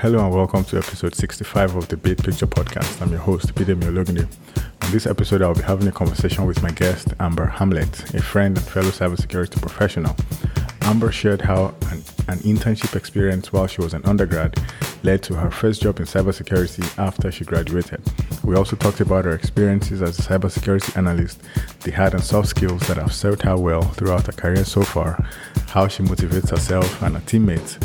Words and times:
Hello 0.00 0.24
and 0.24 0.34
welcome 0.34 0.64
to 0.64 0.78
episode 0.78 1.14
65 1.14 1.76
of 1.76 1.88
the 1.88 1.96
Bid 1.98 2.24
Picture 2.24 2.46
Podcast. 2.46 3.02
I'm 3.02 3.10
your 3.10 3.20
host, 3.20 3.54
Bidemi 3.54 3.82
Ologunde. 3.82 4.26
On 4.82 4.90
this 4.92 5.06
episode, 5.06 5.42
I'll 5.42 5.52
be 5.52 5.60
having 5.60 5.86
a 5.88 5.92
conversation 5.92 6.46
with 6.46 6.62
my 6.62 6.70
guest, 6.70 7.08
Amber 7.20 7.44
Hamlet, 7.44 8.14
a 8.14 8.22
friend 8.22 8.56
and 8.56 8.66
fellow 8.66 8.88
cybersecurity 8.88 9.60
professional. 9.60 10.16
Amber 10.80 11.12
shared 11.12 11.42
how 11.42 11.74
an, 11.90 12.02
an 12.28 12.38
internship 12.38 12.96
experience 12.96 13.52
while 13.52 13.66
she 13.66 13.82
was 13.82 13.92
an 13.92 14.00
undergrad 14.06 14.58
led 15.02 15.22
to 15.24 15.34
her 15.34 15.50
first 15.50 15.82
job 15.82 16.00
in 16.00 16.06
cybersecurity 16.06 16.98
after 16.98 17.30
she 17.30 17.44
graduated. 17.44 18.00
We 18.42 18.56
also 18.56 18.76
talked 18.76 19.00
about 19.00 19.26
her 19.26 19.32
experiences 19.32 20.00
as 20.00 20.18
a 20.18 20.22
cybersecurity 20.22 20.96
analyst, 20.96 21.42
the 21.80 21.90
hard 21.90 22.14
and 22.14 22.24
soft 22.24 22.48
skills 22.48 22.80
that 22.88 22.96
have 22.96 23.12
served 23.12 23.42
her 23.42 23.56
well 23.58 23.82
throughout 23.82 24.26
her 24.26 24.32
career 24.32 24.64
so 24.64 24.80
far, 24.80 25.22
how 25.68 25.88
she 25.88 26.02
motivates 26.02 26.48
herself 26.48 27.02
and 27.02 27.16
her 27.16 27.22
teammates, 27.26 27.78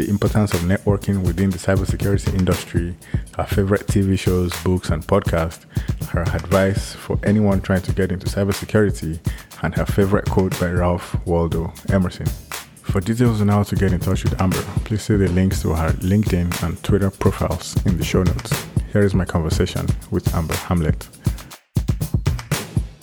the 0.00 0.08
importance 0.08 0.54
of 0.54 0.60
networking 0.60 1.22
within 1.26 1.50
the 1.50 1.58
cybersecurity 1.58 2.32
industry, 2.38 2.96
her 3.36 3.44
favorite 3.44 3.86
TV 3.86 4.18
shows, 4.18 4.50
books, 4.62 4.88
and 4.88 5.06
podcasts, 5.06 5.64
her 6.06 6.22
advice 6.22 6.94
for 6.94 7.18
anyone 7.22 7.60
trying 7.60 7.82
to 7.82 7.92
get 7.92 8.10
into 8.10 8.26
cybersecurity, 8.26 9.18
and 9.62 9.74
her 9.74 9.84
favorite 9.84 10.24
quote 10.30 10.58
by 10.58 10.70
Ralph 10.70 11.14
Waldo 11.26 11.70
Emerson. 11.90 12.26
For 12.80 13.02
details 13.02 13.42
on 13.42 13.48
how 13.48 13.62
to 13.62 13.76
get 13.76 13.92
in 13.92 14.00
touch 14.00 14.24
with 14.24 14.40
Amber, 14.40 14.62
please 14.86 15.02
see 15.02 15.16
the 15.16 15.28
links 15.28 15.60
to 15.62 15.74
her 15.74 15.90
LinkedIn 16.00 16.62
and 16.66 16.82
Twitter 16.82 17.10
profiles 17.10 17.76
in 17.84 17.98
the 17.98 18.04
show 18.04 18.22
notes. 18.22 18.66
Here 18.92 19.02
is 19.02 19.12
my 19.12 19.26
conversation 19.26 19.86
with 20.10 20.34
Amber 20.34 20.56
Hamlet. 20.56 21.06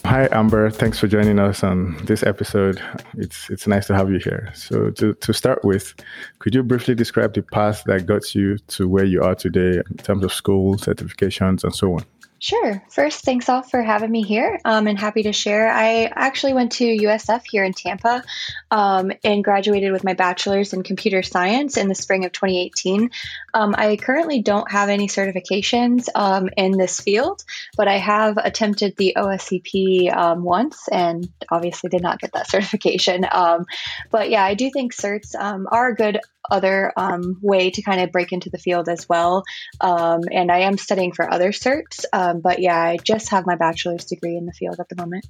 Hi, 0.08 0.30
Amber. 0.32 0.70
Thanks 0.70 0.98
for 0.98 1.08
joining 1.08 1.38
us 1.38 1.66
on 1.66 1.98
this 2.06 2.24
episode. 2.24 2.82
It's 3.18 3.50
it's 3.50 3.68
nice 3.68 3.88
to 3.88 3.94
have 3.94 4.10
you 4.10 4.20
here. 4.20 4.50
So, 4.56 4.90
to, 4.92 5.14
to 5.16 5.34
start 5.34 5.66
with, 5.66 5.94
could 6.40 6.56
you 6.56 6.64
briefly 6.64 6.96
describe 6.96 7.34
the 7.34 7.42
path 7.42 7.84
that 7.88 8.06
got 8.06 8.34
you 8.34 8.58
to 8.58 8.88
where 8.88 9.04
you 9.04 9.22
are 9.22 9.36
today 9.36 9.82
in 9.90 9.98
terms 9.98 10.24
of 10.24 10.32
school, 10.32 10.78
certifications, 10.78 11.66
and 11.66 11.76
so 11.76 11.96
on? 11.96 12.06
Sure. 12.40 12.84
First, 12.92 13.26
thanks 13.26 13.50
all 13.50 13.64
for 13.64 13.82
having 13.82 14.12
me 14.12 14.22
here 14.22 14.60
um, 14.64 14.86
and 14.86 14.98
happy 14.98 15.24
to 15.24 15.34
share. 15.34 15.72
I 15.72 16.06
actually 16.06 16.54
went 16.54 16.74
to 16.74 16.86
USF 16.86 17.42
here 17.50 17.64
in 17.64 17.74
Tampa 17.74 18.24
um, 18.70 19.12
and 19.24 19.44
graduated 19.44 19.92
with 19.92 20.04
my 20.04 20.14
bachelor's 20.14 20.72
in 20.72 20.84
computer 20.84 21.24
science 21.24 21.78
in 21.78 21.88
the 21.88 21.96
spring 21.96 22.26
of 22.26 22.32
2018. 22.32 23.10
Um, 23.56 23.74
I 23.76 23.96
currently 23.96 24.44
don't 24.44 24.70
have 24.72 24.90
any 24.90 25.08
certifications 25.08 26.10
um, 26.14 26.50
in 26.56 26.74
this 26.74 27.00
field, 27.00 27.44
but 27.76 27.88
I 27.88 27.98
have 27.98 28.38
attempted 28.38 28.96
the 28.98 29.16
OSCP 29.18 30.16
um, 30.16 30.44
once 30.44 30.88
and 30.90 31.28
obviously 31.50 31.90
did 31.90 32.04
not 32.04 32.20
get 32.20 32.34
that 32.34 32.52
certification. 32.52 33.26
Um, 33.32 33.66
but 34.12 34.30
yeah, 34.30 34.44
I 34.44 34.54
do 34.54 34.70
think 34.70 34.94
certs 34.94 35.34
are 35.36 35.88
a 35.90 35.96
good 35.96 36.20
other 36.50 36.94
way 37.42 37.72
to 37.72 37.82
kind 37.82 38.00
of 38.00 38.12
break 38.12 38.32
into 38.32 38.50
the 38.50 38.58
field 38.58 38.88
as 38.88 39.10
well. 39.10 39.44
And 39.82 40.52
I 40.52 40.60
am 40.60 40.78
studying 40.78 41.12
for 41.12 41.30
other 41.30 41.52
certs, 41.52 42.06
um, 42.28 42.42
but 42.42 42.60
yeah, 42.60 42.82
I 42.82 42.98
just 42.98 43.30
have 43.30 43.46
my 43.46 43.56
bachelor's 43.56 44.06
degree 44.06 44.36
in 44.36 44.46
the 44.46 44.54
field 44.54 44.80
at 44.80 44.90
the 44.90 44.96
moment. 44.96 45.26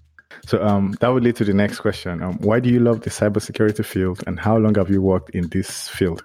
So 0.45 0.63
um, 0.63 0.95
that 0.99 1.07
would 1.09 1.23
lead 1.23 1.35
to 1.37 1.45
the 1.45 1.53
next 1.53 1.79
question. 1.79 2.21
Um, 2.21 2.37
why 2.39 2.59
do 2.59 2.69
you 2.69 2.79
love 2.79 3.01
the 3.01 3.09
cybersecurity 3.09 3.85
field, 3.85 4.23
and 4.27 4.39
how 4.39 4.57
long 4.57 4.75
have 4.75 4.89
you 4.89 5.01
worked 5.01 5.31
in 5.31 5.47
this 5.49 5.87
field? 5.87 6.23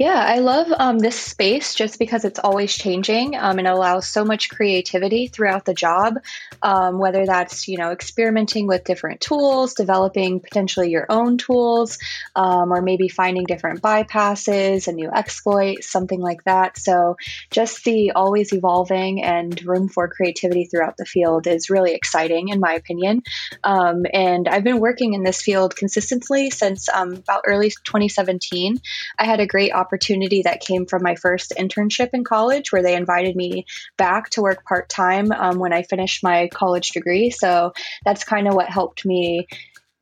Yeah, 0.00 0.16
I 0.16 0.38
love 0.38 0.68
um, 0.74 0.98
this 0.98 1.20
space 1.20 1.74
just 1.74 1.98
because 1.98 2.24
it's 2.24 2.38
always 2.38 2.74
changing 2.74 3.36
um, 3.36 3.58
and 3.58 3.68
allows 3.68 4.08
so 4.08 4.24
much 4.24 4.48
creativity 4.48 5.26
throughout 5.26 5.66
the 5.66 5.74
job. 5.74 6.14
Um, 6.62 6.98
whether 6.98 7.26
that's 7.26 7.68
you 7.68 7.76
know 7.76 7.90
experimenting 7.90 8.66
with 8.66 8.84
different 8.84 9.20
tools, 9.20 9.74
developing 9.74 10.40
potentially 10.40 10.88
your 10.88 11.04
own 11.10 11.36
tools, 11.36 11.98
um, 12.34 12.72
or 12.72 12.80
maybe 12.80 13.08
finding 13.08 13.44
different 13.44 13.82
bypasses, 13.82 14.88
a 14.88 14.92
new 14.92 15.10
exploit, 15.10 15.84
something 15.84 16.20
like 16.20 16.44
that. 16.44 16.78
So 16.78 17.18
just 17.50 17.84
the 17.84 18.12
always 18.12 18.54
evolving 18.54 19.22
and 19.22 19.62
room 19.66 19.90
for 19.90 20.08
creativity 20.08 20.64
throughout 20.64 20.96
the 20.96 21.04
field 21.04 21.46
is 21.46 21.68
really 21.68 21.92
exciting, 21.92 22.48
in 22.48 22.58
my 22.58 22.72
opinion. 22.72 23.22
Um, 23.62 24.06
and 24.10 24.48
I've 24.48 24.64
been 24.64 24.80
working 24.80 25.12
in 25.12 25.24
this 25.24 25.42
field 25.42 25.76
consistently 25.76 26.48
since 26.48 26.88
um, 26.88 27.12
about 27.12 27.42
early 27.46 27.68
2017. 27.68 28.78
I 29.18 29.26
had 29.26 29.40
a 29.40 29.46
great 29.46 29.74
opportunity 29.74 29.89
opportunity 29.90 30.42
that 30.42 30.60
came 30.60 30.86
from 30.86 31.02
my 31.02 31.16
first 31.16 31.52
internship 31.58 32.10
in 32.12 32.22
college, 32.22 32.70
where 32.70 32.82
they 32.82 32.94
invited 32.94 33.34
me 33.34 33.66
back 33.96 34.30
to 34.30 34.42
work 34.42 34.64
part 34.64 34.88
time 34.88 35.32
um, 35.32 35.58
when 35.58 35.72
I 35.72 35.82
finished 35.82 36.22
my 36.22 36.48
college 36.52 36.90
degree. 36.90 37.30
So 37.30 37.72
that's 38.04 38.22
kind 38.22 38.46
of 38.46 38.54
what 38.54 38.68
helped 38.68 39.04
me 39.04 39.48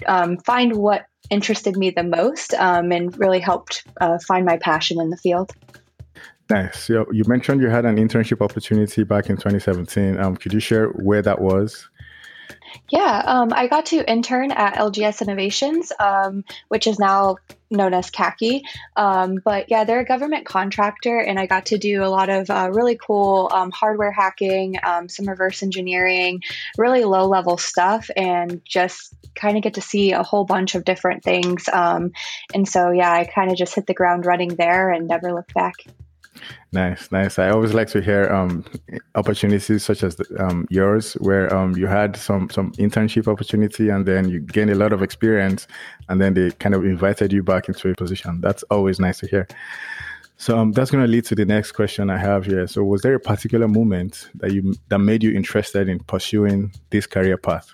um, 0.06 0.36
find 0.38 0.76
what 0.76 1.06
interested 1.30 1.76
me 1.76 1.90
the 1.90 2.02
most 2.02 2.52
um, 2.54 2.92
and 2.92 3.18
really 3.18 3.40
helped 3.40 3.86
uh, 4.00 4.18
find 4.26 4.44
my 4.44 4.58
passion 4.58 5.00
in 5.00 5.08
the 5.08 5.16
field. 5.16 5.52
Nice. 6.50 6.78
So 6.84 7.06
you 7.10 7.24
mentioned 7.26 7.60
you 7.60 7.68
had 7.68 7.84
an 7.84 7.96
internship 7.96 8.42
opportunity 8.42 9.04
back 9.04 9.30
in 9.30 9.36
2017. 9.36 10.18
Um, 10.18 10.36
could 10.36 10.52
you 10.52 10.60
share 10.60 10.88
where 10.88 11.22
that 11.22 11.40
was? 11.40 11.88
Yeah, 12.90 13.22
um, 13.24 13.52
I 13.52 13.66
got 13.66 13.86
to 13.86 14.10
intern 14.10 14.50
at 14.50 14.74
LGS 14.74 15.22
Innovations, 15.22 15.92
um, 15.98 16.44
which 16.68 16.86
is 16.86 16.98
now 16.98 17.36
known 17.70 17.92
as 17.92 18.10
CACI. 18.10 18.62
Um, 18.96 19.40
but 19.44 19.70
yeah, 19.70 19.84
they're 19.84 20.00
a 20.00 20.04
government 20.04 20.46
contractor, 20.46 21.18
and 21.18 21.38
I 21.38 21.46
got 21.46 21.66
to 21.66 21.78
do 21.78 22.02
a 22.02 22.08
lot 22.08 22.30
of 22.30 22.48
uh, 22.50 22.70
really 22.72 22.96
cool 22.96 23.50
um, 23.52 23.70
hardware 23.70 24.12
hacking, 24.12 24.76
um, 24.82 25.08
some 25.08 25.28
reverse 25.28 25.62
engineering, 25.62 26.42
really 26.76 27.04
low 27.04 27.26
level 27.26 27.58
stuff, 27.58 28.10
and 28.16 28.62
just 28.64 29.14
kind 29.34 29.56
of 29.56 29.62
get 29.62 29.74
to 29.74 29.80
see 29.80 30.12
a 30.12 30.22
whole 30.22 30.44
bunch 30.44 30.74
of 30.74 30.84
different 30.84 31.22
things. 31.22 31.68
Um, 31.72 32.12
and 32.54 32.66
so, 32.66 32.90
yeah, 32.90 33.12
I 33.12 33.24
kind 33.24 33.50
of 33.50 33.56
just 33.56 33.74
hit 33.74 33.86
the 33.86 33.94
ground 33.94 34.26
running 34.26 34.54
there 34.54 34.90
and 34.90 35.08
never 35.08 35.32
looked 35.32 35.54
back. 35.54 35.74
Nice, 36.72 37.10
nice. 37.10 37.38
I 37.38 37.50
always 37.50 37.72
like 37.72 37.88
to 37.88 38.00
hear 38.00 38.28
um, 38.32 38.64
opportunities 39.14 39.84
such 39.84 40.02
as 40.02 40.16
the, 40.16 40.26
um, 40.38 40.66
yours, 40.70 41.14
where 41.14 41.54
um, 41.54 41.76
you 41.76 41.86
had 41.86 42.16
some 42.16 42.50
some 42.50 42.72
internship 42.72 43.26
opportunity, 43.26 43.88
and 43.88 44.04
then 44.06 44.28
you 44.28 44.40
gained 44.40 44.70
a 44.70 44.74
lot 44.74 44.92
of 44.92 45.02
experience, 45.02 45.66
and 46.08 46.20
then 46.20 46.34
they 46.34 46.50
kind 46.52 46.74
of 46.74 46.84
invited 46.84 47.32
you 47.32 47.42
back 47.42 47.68
into 47.68 47.90
a 47.90 47.94
position. 47.94 48.40
That's 48.40 48.62
always 48.64 49.00
nice 49.00 49.18
to 49.20 49.26
hear. 49.26 49.46
So 50.36 50.56
um, 50.56 50.72
that's 50.72 50.90
going 50.90 51.04
to 51.04 51.10
lead 51.10 51.24
to 51.26 51.34
the 51.34 51.44
next 51.44 51.72
question 51.72 52.10
I 52.10 52.18
have 52.18 52.46
here. 52.46 52.66
So, 52.68 52.84
was 52.84 53.02
there 53.02 53.14
a 53.14 53.20
particular 53.20 53.66
moment 53.66 54.28
that 54.36 54.52
you 54.52 54.74
that 54.88 55.00
made 55.00 55.22
you 55.24 55.32
interested 55.32 55.88
in 55.88 55.98
pursuing 56.00 56.72
this 56.90 57.06
career 57.06 57.36
path? 57.36 57.70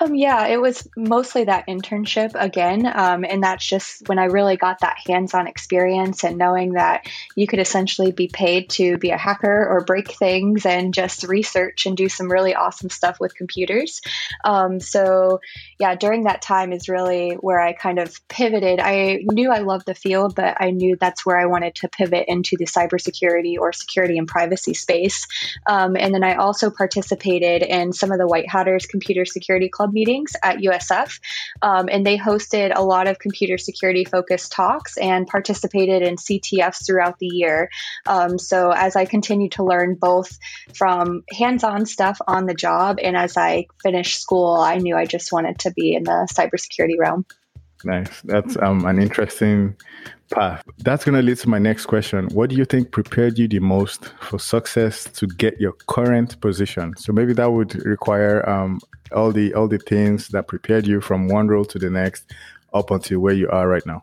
Um, 0.00 0.16
yeah, 0.16 0.48
it 0.48 0.60
was 0.60 0.88
mostly 0.96 1.44
that 1.44 1.68
internship 1.68 2.32
again. 2.34 2.84
Um, 2.84 3.24
and 3.24 3.44
that's 3.44 3.64
just 3.64 4.08
when 4.08 4.18
I 4.18 4.24
really 4.24 4.56
got 4.56 4.80
that 4.80 4.96
hands 5.06 5.34
on 5.34 5.46
experience 5.46 6.24
and 6.24 6.36
knowing 6.36 6.72
that 6.72 7.06
you 7.36 7.46
could 7.46 7.60
essentially 7.60 8.10
be 8.10 8.26
paid 8.26 8.70
to 8.70 8.98
be 8.98 9.10
a 9.10 9.16
hacker 9.16 9.68
or 9.68 9.84
break 9.84 10.10
things 10.10 10.66
and 10.66 10.92
just 10.92 11.22
research 11.22 11.86
and 11.86 11.96
do 11.96 12.08
some 12.08 12.30
really 12.30 12.56
awesome 12.56 12.90
stuff 12.90 13.20
with 13.20 13.36
computers. 13.36 14.00
Um, 14.44 14.80
so, 14.80 15.40
yeah, 15.78 15.94
during 15.94 16.24
that 16.24 16.42
time 16.42 16.72
is 16.72 16.88
really 16.88 17.34
where 17.34 17.60
I 17.60 17.72
kind 17.72 18.00
of 18.00 18.26
pivoted. 18.26 18.80
I 18.80 19.20
knew 19.22 19.52
I 19.52 19.60
loved 19.60 19.86
the 19.86 19.94
field, 19.94 20.34
but 20.34 20.56
I 20.58 20.70
knew 20.70 20.96
that's 21.00 21.24
where 21.24 21.38
I 21.38 21.46
wanted 21.46 21.76
to 21.76 21.88
pivot 21.88 22.24
into 22.26 22.56
the 22.56 22.66
cybersecurity 22.66 23.58
or 23.60 23.72
security 23.72 24.18
and 24.18 24.26
privacy 24.26 24.74
space. 24.74 25.28
Um, 25.66 25.96
and 25.96 26.12
then 26.12 26.24
I 26.24 26.34
also 26.34 26.70
participated 26.70 27.62
in 27.62 27.92
some 27.92 28.10
of 28.10 28.18
the 28.18 28.26
White 28.26 28.50
Hatters 28.50 28.86
Computer 28.86 29.24
Security 29.24 29.68
Club 29.68 29.83
Club 29.84 29.92
meetings 29.92 30.32
at 30.42 30.58
USF, 30.58 31.20
um, 31.60 31.90
and 31.90 32.06
they 32.06 32.16
hosted 32.16 32.72
a 32.74 32.82
lot 32.82 33.06
of 33.06 33.18
computer 33.18 33.58
security 33.58 34.06
focused 34.06 34.50
talks 34.50 34.96
and 34.96 35.26
participated 35.26 36.02
in 36.02 36.16
CTFs 36.16 36.86
throughout 36.86 37.18
the 37.18 37.26
year. 37.26 37.68
Um, 38.06 38.38
so 38.38 38.70
as 38.70 38.96
I 38.96 39.04
continued 39.04 39.52
to 39.52 39.64
learn 39.64 39.96
both 40.00 40.38
from 40.74 41.24
hands 41.30 41.64
on 41.64 41.84
stuff 41.84 42.18
on 42.26 42.46
the 42.46 42.54
job 42.54 42.98
and 43.02 43.14
as 43.14 43.36
I 43.36 43.66
finished 43.82 44.22
school, 44.22 44.56
I 44.56 44.76
knew 44.76 44.96
I 44.96 45.04
just 45.04 45.32
wanted 45.32 45.58
to 45.60 45.72
be 45.72 45.94
in 45.94 46.04
the 46.04 46.26
cybersecurity 46.32 46.98
realm. 46.98 47.26
Nice. 47.84 48.22
That's 48.22 48.56
um, 48.56 48.84
an 48.86 48.98
interesting 48.98 49.76
path. 50.30 50.62
That's 50.78 51.04
going 51.04 51.14
to 51.14 51.22
lead 51.22 51.38
to 51.38 51.48
my 51.48 51.58
next 51.58 51.86
question. 51.86 52.28
What 52.28 52.50
do 52.50 52.56
you 52.56 52.64
think 52.64 52.90
prepared 52.90 53.38
you 53.38 53.48
the 53.48 53.60
most 53.60 54.06
for 54.20 54.38
success 54.38 55.04
to 55.04 55.26
get 55.26 55.60
your 55.60 55.72
current 55.86 56.40
position? 56.40 56.96
So 56.96 57.12
maybe 57.12 57.32
that 57.34 57.52
would 57.52 57.74
require 57.84 58.48
um, 58.48 58.80
all 59.12 59.32
the 59.32 59.54
all 59.54 59.68
the 59.68 59.78
things 59.78 60.28
that 60.28 60.48
prepared 60.48 60.86
you 60.86 61.00
from 61.00 61.28
one 61.28 61.48
role 61.48 61.64
to 61.66 61.78
the 61.78 61.90
next 61.90 62.24
up 62.72 62.90
until 62.90 63.20
where 63.20 63.34
you 63.34 63.48
are 63.50 63.68
right 63.68 63.86
now. 63.86 64.02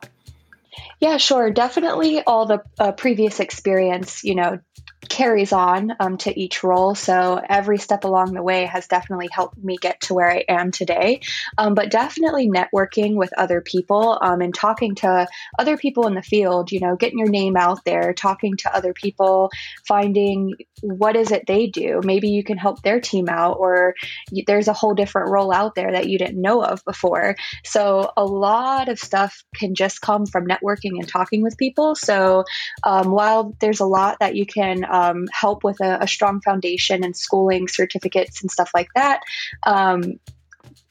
Yeah, 1.00 1.18
sure. 1.18 1.52
Definitely 1.52 2.22
all 2.22 2.46
the 2.46 2.62
uh, 2.80 2.92
previous 2.94 3.40
experience, 3.40 4.24
you 4.24 4.36
know, 4.36 4.60
carries 5.10 5.52
on 5.52 5.94
um, 6.00 6.18
to 6.18 6.40
each 6.40 6.64
role. 6.64 6.96
So 6.96 7.42
every 7.50 7.78
step 7.78 8.04
along 8.04 8.34
the 8.34 8.44
way 8.44 8.66
has 8.66 8.88
definitely 8.88 9.30
helped 9.32 9.58
me 9.58 9.78
get 9.78 10.02
to 10.02 10.14
where 10.14 10.30
I 10.30 10.44
am 10.48 10.72
today. 10.72 11.22
Um, 11.58 11.74
but 11.74 11.92
definitely 11.92 12.50
networking 12.50 13.16
with 13.16 13.34
other 13.38 13.62
people 13.62 14.18
um, 14.22 14.42
and 14.42 14.54
talking 14.54 14.96
to 14.96 15.28
other 15.58 15.78
people 15.78 16.08
in 16.08 16.14
the 16.14 16.22
field, 16.22 16.72
you 16.72 16.80
know, 16.80 16.96
getting 16.96 17.20
your 17.20 17.30
name 17.30 17.58
out 17.58 17.84
there, 17.84 18.14
talking 18.14 18.58
to 18.58 18.76
other 18.76 18.94
people, 18.94 19.52
finding 19.88 20.56
what 20.82 21.16
is 21.16 21.32
it 21.32 21.46
they 21.48 21.68
do. 21.68 22.02
Maybe 22.04 22.30
you 22.30 22.44
can 22.44 22.58
help 22.58 22.82
their 22.82 23.00
team 23.00 23.30
out, 23.30 23.58
or 23.60 23.94
you, 24.32 24.44
there's 24.48 24.68
a 24.68 24.74
whole 24.74 24.96
different 24.96 25.30
role 25.30 25.54
out 25.54 25.76
there 25.76 25.92
that 25.92 26.08
you 26.08 26.18
didn't 26.18 26.42
know 26.42 26.64
of 26.64 26.84
before. 26.86 27.36
So 27.64 28.12
a 28.18 28.26
lot 28.26 28.90
of 28.90 29.00
stuff 29.00 29.44
can 29.56 29.76
just 29.76 30.02
come 30.02 30.26
from 30.26 30.48
networking 30.48 31.00
and 31.00 31.08
talking 31.08 31.44
with 31.44 31.58
people. 31.58 31.96
So 31.96 32.46
um, 32.84 33.12
while 33.12 33.56
there's 33.60 33.80
a 33.80 33.86
lot 33.86 34.18
that 34.20 34.36
you 34.36 34.46
can 34.46 34.84
um, 34.92 35.28
help 35.32 35.64
with 35.64 35.80
a, 35.82 36.00
a, 36.02 36.08
strong 36.08 36.42
foundation 36.42 37.04
and 37.04 37.16
schooling 37.16 37.68
certificates 37.68 38.42
and 38.42 38.52
stuff 38.52 38.72
like 38.74 38.90
that. 38.94 39.22
Um, 39.64 40.20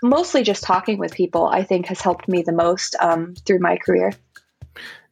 mostly 0.02 0.43
just 0.43 0.62
talking 0.62 0.99
with 0.99 1.14
people, 1.14 1.47
I 1.47 1.62
think, 1.64 1.87
has 1.87 2.00
helped 2.00 2.26
me 2.26 2.43
the 2.43 2.52
most 2.52 2.97
um, 2.99 3.35
through 3.47 3.61
my 3.61 3.76
career. 3.76 4.12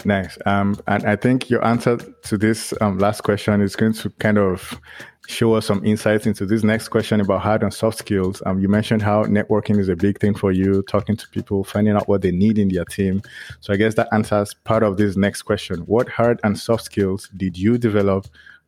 Nice. 0.04 0.38
Um, 0.46 0.76
and 0.86 1.04
I 1.04 1.16
think 1.16 1.50
your 1.50 1.64
answer 1.64 1.96
to 1.96 2.38
this 2.38 2.72
um, 2.80 2.98
last 2.98 3.22
question 3.22 3.60
is 3.60 3.76
going 3.76 3.92
to 3.94 4.10
kind 4.10 4.38
of 4.38 4.80
show 5.26 5.54
us 5.54 5.66
some 5.66 5.84
insights 5.84 6.26
into 6.26 6.46
this 6.46 6.62
next 6.64 6.88
question 6.88 7.20
about 7.20 7.42
hard 7.42 7.62
and 7.62 7.74
soft 7.74 7.98
skills. 7.98 8.40
Um, 8.46 8.60
you 8.60 8.68
mentioned 8.68 9.02
how 9.02 9.24
networking 9.24 9.78
is 9.78 9.88
a 9.90 9.96
big 9.96 10.18
thing 10.20 10.34
for 10.34 10.52
you, 10.52 10.82
talking 10.82 11.16
to 11.16 11.28
people, 11.28 11.64
finding 11.64 11.94
out 11.94 12.08
what 12.08 12.22
they 12.22 12.30
need 12.30 12.58
in 12.58 12.68
their 12.68 12.86
team. 12.86 13.20
So 13.60 13.72
I 13.72 13.76
guess 13.76 13.94
that 13.96 14.08
answers 14.10 14.54
part 14.64 14.82
of 14.82 14.96
this 14.96 15.16
next 15.16 15.42
question. 15.42 15.80
What 15.80 16.08
hard 16.08 16.40
and 16.44 16.58
soft 16.58 16.84
skills 16.84 17.28
did 17.36 17.58
you 17.58 17.76
develop 17.76 18.26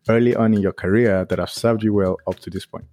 early 0.09 0.35
on 0.35 0.55
in 0.55 0.61
your 0.61 0.73
career 0.73 1.25
that 1.27 1.39
have 1.39 1.51
served 1.51 1.83
you 1.83 1.95
well 1.95 2.17
up 2.27 2.39
to 2.41 2.51
this 2.51 2.67
point? 2.67 2.85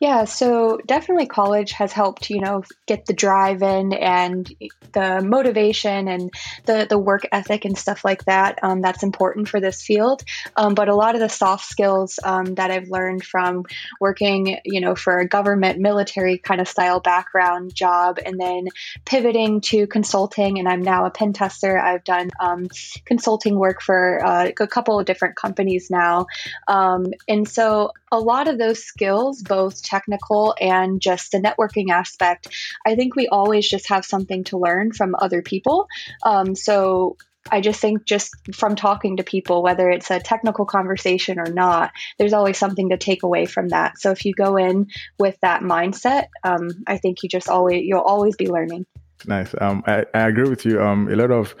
Yeah, 0.00 0.24
so 0.24 0.80
definitely 0.84 1.26
college 1.26 1.72
has 1.72 1.92
helped, 1.92 2.28
you 2.28 2.40
know, 2.40 2.64
get 2.86 3.06
the 3.06 3.12
drive 3.12 3.62
in 3.62 3.92
and 3.92 4.52
the 4.92 5.22
motivation 5.24 6.08
and 6.08 6.32
the, 6.66 6.86
the 6.88 6.98
work 6.98 7.26
ethic 7.30 7.64
and 7.64 7.78
stuff 7.78 8.04
like 8.04 8.24
that. 8.24 8.58
Um, 8.62 8.80
that's 8.80 9.04
important 9.04 9.48
for 9.48 9.60
this 9.60 9.82
field. 9.82 10.22
Um, 10.56 10.74
but 10.74 10.88
a 10.88 10.94
lot 10.96 11.14
of 11.14 11.20
the 11.20 11.28
soft 11.28 11.66
skills 11.66 12.18
um, 12.24 12.56
that 12.56 12.72
I've 12.72 12.88
learned 12.88 13.24
from 13.24 13.64
working, 14.00 14.58
you 14.64 14.80
know, 14.80 14.96
for 14.96 15.18
a 15.18 15.28
government 15.28 15.78
military 15.78 16.38
kind 16.38 16.60
of 16.60 16.68
style 16.68 16.98
background 16.98 17.72
job 17.72 18.18
and 18.24 18.38
then 18.38 18.66
pivoting 19.04 19.60
to 19.62 19.86
consulting. 19.86 20.58
And 20.58 20.68
I'm 20.68 20.82
now 20.82 21.06
a 21.06 21.10
pen 21.10 21.32
tester. 21.32 21.78
I've 21.78 22.04
done 22.04 22.30
um, 22.40 22.66
consulting 23.04 23.56
work 23.56 23.80
for 23.80 24.24
uh, 24.24 24.50
a 24.58 24.66
couple 24.66 24.98
of 24.98 25.06
different 25.06 25.36
companies 25.36 25.88
now. 25.88 26.26
Um, 26.66 27.06
and 27.28 27.48
so 27.48 27.92
a 28.14 28.18
lot 28.18 28.48
of 28.48 28.58
those 28.58 28.84
skills, 28.84 29.42
both 29.42 29.82
technical 29.82 30.54
and 30.60 31.00
just 31.00 31.32
the 31.32 31.38
networking 31.38 31.90
aspect, 31.90 32.48
I 32.86 32.94
think 32.94 33.16
we 33.16 33.28
always 33.28 33.68
just 33.68 33.88
have 33.88 34.04
something 34.04 34.44
to 34.44 34.58
learn 34.58 34.92
from 34.92 35.14
other 35.18 35.42
people. 35.42 35.88
Um, 36.22 36.54
so 36.54 37.16
I 37.50 37.60
just 37.60 37.80
think 37.80 38.04
just 38.04 38.34
from 38.54 38.74
talking 38.74 39.18
to 39.18 39.22
people, 39.22 39.62
whether 39.62 39.90
it's 39.90 40.10
a 40.10 40.20
technical 40.20 40.64
conversation 40.64 41.38
or 41.38 41.50
not, 41.52 41.92
there's 42.18 42.32
always 42.32 42.56
something 42.56 42.90
to 42.90 42.96
take 42.96 43.22
away 43.22 43.46
from 43.46 43.68
that. 43.68 43.98
So 43.98 44.12
if 44.12 44.24
you 44.24 44.32
go 44.32 44.56
in 44.56 44.86
with 45.18 45.38
that 45.42 45.62
mindset, 45.62 46.28
um, 46.42 46.70
I 46.86 46.96
think 46.96 47.22
you 47.22 47.28
just 47.28 47.48
always 47.48 47.84
you'll 47.84 48.00
always 48.00 48.36
be 48.36 48.48
learning. 48.48 48.86
Nice. 49.26 49.54
Um, 49.60 49.82
I, 49.86 50.04
I 50.14 50.28
agree 50.28 50.48
with 50.48 50.64
you. 50.64 50.82
Um, 50.82 51.08
a 51.08 51.16
lot 51.16 51.30
of 51.30 51.54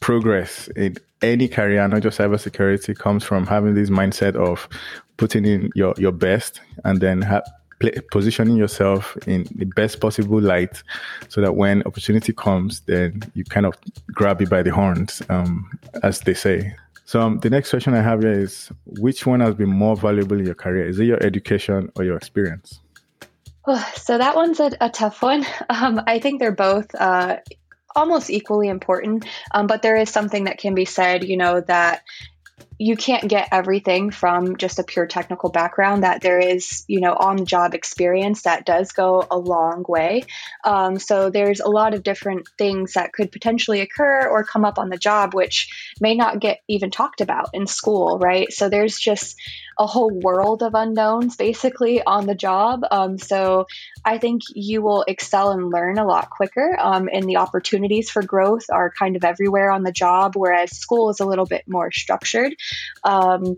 progress 0.00 0.68
in 0.68 0.96
any 1.22 1.48
career, 1.48 1.86
not 1.88 2.02
just 2.02 2.18
cybersecurity, 2.18 2.96
comes 2.96 3.24
from 3.24 3.46
having 3.46 3.74
this 3.74 3.90
mindset 3.90 4.36
of 4.36 4.68
putting 5.20 5.44
in 5.44 5.70
your, 5.74 5.92
your 5.98 6.12
best 6.12 6.62
and 6.82 6.98
then 6.98 7.20
ha- 7.20 7.42
play, 7.78 7.92
positioning 8.10 8.56
yourself 8.56 9.18
in 9.26 9.46
the 9.54 9.66
best 9.66 10.00
possible 10.00 10.40
light 10.40 10.82
so 11.28 11.42
that 11.42 11.56
when 11.56 11.82
opportunity 11.82 12.32
comes, 12.32 12.80
then 12.86 13.20
you 13.34 13.44
kind 13.44 13.66
of 13.66 13.74
grab 14.06 14.40
it 14.40 14.48
by 14.48 14.62
the 14.62 14.70
horns, 14.70 15.20
um, 15.28 15.70
as 16.02 16.20
they 16.20 16.32
say. 16.32 16.74
So 17.04 17.20
um, 17.20 17.38
the 17.40 17.50
next 17.50 17.68
question 17.68 17.92
I 17.92 18.00
have 18.00 18.22
here 18.22 18.32
is, 18.32 18.70
which 18.86 19.26
one 19.26 19.40
has 19.40 19.54
been 19.54 19.68
more 19.68 19.94
valuable 19.94 20.38
in 20.38 20.46
your 20.46 20.54
career? 20.54 20.88
Is 20.88 20.98
it 20.98 21.04
your 21.04 21.22
education 21.22 21.92
or 21.96 22.04
your 22.04 22.16
experience? 22.16 22.80
so 23.96 24.18
that 24.18 24.34
one's 24.34 24.58
a, 24.58 24.70
a 24.80 24.88
tough 24.88 25.22
one. 25.22 25.44
Um, 25.68 26.00
I 26.06 26.18
think 26.18 26.40
they're 26.40 26.50
both 26.50 26.92
uh, 26.94 27.36
almost 27.94 28.30
equally 28.30 28.68
important. 28.68 29.26
Um, 29.50 29.66
but 29.66 29.82
there 29.82 29.96
is 29.96 30.08
something 30.08 30.44
that 30.44 30.58
can 30.58 30.74
be 30.74 30.86
said, 30.86 31.24
you 31.24 31.36
know, 31.36 31.60
that 31.60 32.02
you 32.82 32.96
can't 32.96 33.28
get 33.28 33.46
everything 33.52 34.10
from 34.10 34.56
just 34.56 34.78
a 34.78 34.82
pure 34.82 35.06
technical 35.06 35.50
background 35.50 36.02
that 36.02 36.22
there 36.22 36.38
is 36.38 36.82
you 36.88 36.98
know 36.98 37.12
on 37.12 37.36
the 37.36 37.44
job 37.44 37.74
experience 37.74 38.42
that 38.42 38.64
does 38.64 38.92
go 38.92 39.26
a 39.30 39.36
long 39.36 39.84
way 39.86 40.24
um, 40.64 40.98
so 40.98 41.28
there's 41.28 41.60
a 41.60 41.68
lot 41.68 41.92
of 41.92 42.02
different 42.02 42.48
things 42.56 42.94
that 42.94 43.12
could 43.12 43.30
potentially 43.30 43.82
occur 43.82 44.26
or 44.26 44.44
come 44.44 44.64
up 44.64 44.78
on 44.78 44.88
the 44.88 44.96
job 44.96 45.34
which 45.34 45.68
may 46.00 46.14
not 46.14 46.40
get 46.40 46.60
even 46.68 46.90
talked 46.90 47.20
about 47.20 47.50
in 47.52 47.66
school 47.66 48.18
right 48.18 48.50
so 48.50 48.70
there's 48.70 48.98
just 48.98 49.36
a 49.80 49.86
whole 49.86 50.10
world 50.10 50.62
of 50.62 50.74
unknowns 50.74 51.36
basically 51.36 52.02
on 52.02 52.26
the 52.26 52.34
job. 52.34 52.82
Um, 52.90 53.16
so 53.16 53.66
I 54.04 54.18
think 54.18 54.42
you 54.54 54.82
will 54.82 55.04
excel 55.08 55.52
and 55.52 55.70
learn 55.70 55.98
a 55.98 56.06
lot 56.06 56.28
quicker. 56.28 56.76
Um, 56.78 57.08
and 57.10 57.24
the 57.24 57.38
opportunities 57.38 58.10
for 58.10 58.22
growth 58.22 58.66
are 58.70 58.92
kind 58.92 59.16
of 59.16 59.24
everywhere 59.24 59.70
on 59.70 59.82
the 59.82 59.90
job, 59.90 60.36
whereas 60.36 60.76
school 60.76 61.08
is 61.08 61.20
a 61.20 61.24
little 61.24 61.46
bit 61.46 61.64
more 61.66 61.90
structured. 61.90 62.54
Um, 63.04 63.56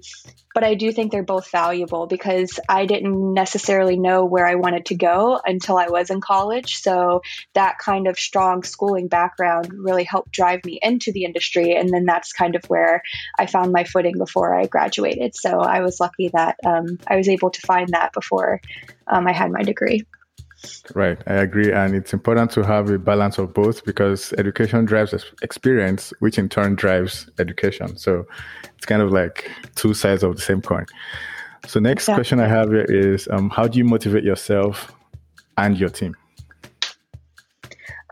but 0.55 0.65
I 0.65 0.75
do 0.75 0.93
think 0.93 1.11
they're 1.11 1.23
both 1.23 1.51
valuable 1.51 2.07
because 2.07 2.61
I 2.69 2.87
didn't 2.87 3.33
necessarily 3.33 3.99
know 3.99 4.25
where 4.25 4.47
I 4.47 4.57
wanted 4.57 4.87
to 4.87 4.95
go 4.95 5.41
until 5.45 5.79
I 5.79 5.89
was 5.89 6.11
in 6.11 6.21
college. 6.21 6.77
So 6.77 7.23
that 7.55 7.79
kind 7.79 8.07
of 8.07 8.19
strong 8.19 8.63
schooling 8.63 9.09
background 9.09 9.73
really 9.73 10.05
helped 10.05 10.31
drive 10.31 10.65
me 10.65 10.79
into 10.83 11.13
the 11.13 11.25
industry. 11.25 11.75
And 11.75 11.89
then 11.89 12.05
that's 12.05 12.33
kind 12.33 12.55
of 12.55 12.65
where 12.67 13.03
I 13.39 13.47
found 13.47 13.73
my 13.73 13.85
footing 13.85 14.19
before 14.19 14.55
I 14.55 14.67
graduated. 14.67 15.35
So 15.35 15.61
I 15.61 15.81
was 15.81 16.01
lucky 16.01 16.29
that 16.29 16.59
um, 16.65 16.99
I 17.07 17.17
was 17.17 17.29
able 17.29 17.51
to 17.51 17.61
find 17.63 17.89
that 17.91 18.13
before 18.13 18.61
um, 19.07 19.27
I 19.27 19.33
had 19.33 19.51
my 19.51 19.63
degree. 19.63 20.05
Right, 20.95 21.19
I 21.27 21.35
agree. 21.35 21.73
And 21.73 21.95
it's 21.95 22.13
important 22.13 22.51
to 22.53 22.63
have 22.63 22.91
a 22.91 22.99
balance 22.99 23.39
of 23.39 23.53
both 23.55 23.85
because 23.85 24.33
education 24.35 24.85
drives 24.85 25.15
experience, 25.43 26.13
which 26.21 26.39
in 26.39 26.49
turn 26.49 26.75
drives 26.75 27.29
education. 27.39 27.97
So 27.97 28.27
it's 28.77 28.87
kind 28.87 29.03
of 29.03 29.11
like 29.11 29.51
two 29.75 29.95
sides 29.95 30.23
of 30.23 30.37
the 30.37 30.43
same 30.43 30.61
coin. 30.63 30.87
So, 31.67 31.79
next 31.79 32.05
exactly. 32.05 32.15
question 32.17 32.41
I 32.41 32.49
have 32.49 32.71
here 32.71 32.87
is 32.89 33.29
um, 33.29 33.49
How 33.49 33.69
do 33.69 33.79
you 33.79 33.85
motivate 33.85 34.25
yourself 34.25 34.93
and 35.57 35.79
your 35.79 35.91
team? 35.91 36.17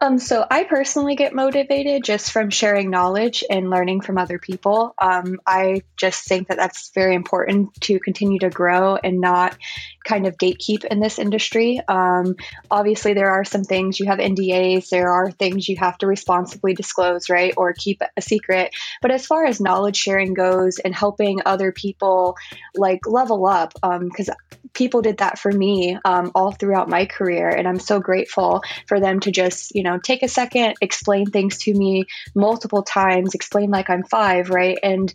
Um, 0.02 0.18
so 0.18 0.46
I 0.50 0.64
personally 0.64 1.14
get 1.14 1.34
motivated 1.34 2.04
just 2.04 2.32
from 2.32 2.48
sharing 2.48 2.88
knowledge 2.88 3.44
and 3.50 3.68
learning 3.68 4.00
from 4.00 4.16
other 4.16 4.38
people. 4.38 4.94
Um, 5.00 5.40
I 5.46 5.82
just 5.96 6.26
think 6.26 6.48
that 6.48 6.56
that's 6.56 6.90
very 6.94 7.14
important 7.14 7.78
to 7.82 8.00
continue 8.00 8.38
to 8.38 8.48
grow 8.48 8.96
and 8.96 9.20
not 9.20 9.58
kind 10.04 10.26
of 10.26 10.36
gatekeep 10.36 10.84
in 10.84 11.00
this 11.00 11.18
industry. 11.18 11.80
Um, 11.86 12.36
obviously, 12.70 13.14
there 13.14 13.30
are 13.30 13.44
some 13.44 13.64
things 13.64 14.00
you 14.00 14.06
have 14.06 14.18
NDAs, 14.18 14.88
there 14.88 15.10
are 15.10 15.30
things 15.30 15.68
you 15.68 15.76
have 15.78 15.98
to 15.98 16.06
responsibly 16.06 16.74
disclose, 16.74 17.28
right, 17.28 17.52
or 17.56 17.72
keep 17.72 18.02
a 18.16 18.22
secret. 18.22 18.74
But 19.02 19.10
as 19.10 19.26
far 19.26 19.44
as 19.44 19.60
knowledge 19.60 19.96
sharing 19.96 20.34
goes 20.34 20.78
and 20.78 20.94
helping 20.94 21.40
other 21.44 21.72
people 21.72 22.36
like 22.74 23.00
level 23.06 23.46
up, 23.46 23.74
because 23.74 24.28
um, 24.28 24.34
people 24.72 25.02
did 25.02 25.18
that 25.18 25.38
for 25.38 25.50
me 25.50 25.98
um, 26.04 26.32
all 26.34 26.52
throughout 26.52 26.88
my 26.88 27.06
career, 27.06 27.48
and 27.48 27.66
I'm 27.68 27.80
so 27.80 28.00
grateful 28.00 28.62
for 28.86 29.00
them 29.00 29.20
to 29.20 29.30
just 29.30 29.74
you 29.74 29.82
know 29.82 29.98
take 29.98 30.22
a 30.22 30.28
second, 30.28 30.74
explain 30.80 31.26
things 31.26 31.58
to 31.58 31.74
me 31.74 32.04
multiple 32.34 32.82
times, 32.82 33.34
explain 33.34 33.70
like 33.70 33.90
I'm 33.90 34.04
five, 34.04 34.50
right, 34.50 34.78
and 34.82 35.12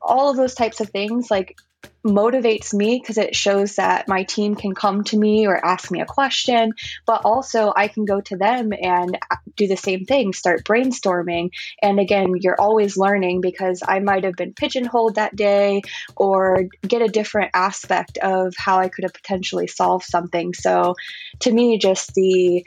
all 0.00 0.30
of 0.30 0.36
those 0.36 0.54
types 0.54 0.80
of 0.80 0.90
things 0.90 1.30
like 1.30 1.56
motivates 2.04 2.74
me 2.74 2.98
because 2.98 3.18
it 3.18 3.34
shows 3.34 3.76
that 3.76 4.08
my 4.08 4.24
team 4.24 4.56
can 4.56 4.74
come 4.74 5.04
to 5.04 5.16
me 5.16 5.46
or 5.46 5.64
ask 5.64 5.90
me 5.90 6.00
a 6.00 6.06
question, 6.06 6.72
but 7.06 7.22
also 7.24 7.72
I 7.74 7.88
can 7.88 8.04
go 8.04 8.20
to 8.22 8.36
them 8.36 8.72
and 8.72 9.16
uh, 9.30 9.36
do 9.56 9.68
the 9.68 9.76
same 9.76 10.04
thing, 10.04 10.32
start 10.32 10.64
brainstorming. 10.64 11.50
And 11.80 12.00
again, 12.00 12.34
you're 12.40 12.60
always 12.60 12.96
learning 12.96 13.40
because 13.40 13.82
I 13.86 14.00
might 14.00 14.24
have 14.24 14.34
been 14.34 14.52
pigeonholed 14.52 15.14
that 15.14 15.36
day 15.36 15.82
or 16.16 16.64
get 16.86 17.02
a 17.02 17.08
different 17.08 17.52
aspect 17.54 18.18
of 18.18 18.54
how 18.56 18.78
I 18.78 18.88
could 18.88 19.04
have 19.04 19.14
potentially 19.14 19.68
solved 19.68 20.04
something. 20.04 20.54
So 20.54 20.94
to 21.40 21.52
me, 21.52 21.78
just 21.78 22.14
the 22.14 22.64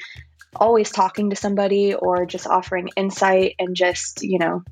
always 0.55 0.91
talking 0.91 1.31
to 1.31 1.35
somebody 1.35 1.93
or 1.93 2.25
just 2.25 2.47
offering 2.47 2.89
insight 2.95 3.55
and 3.59 3.75
just, 3.75 4.23
you 4.23 4.39
know, 4.39 4.63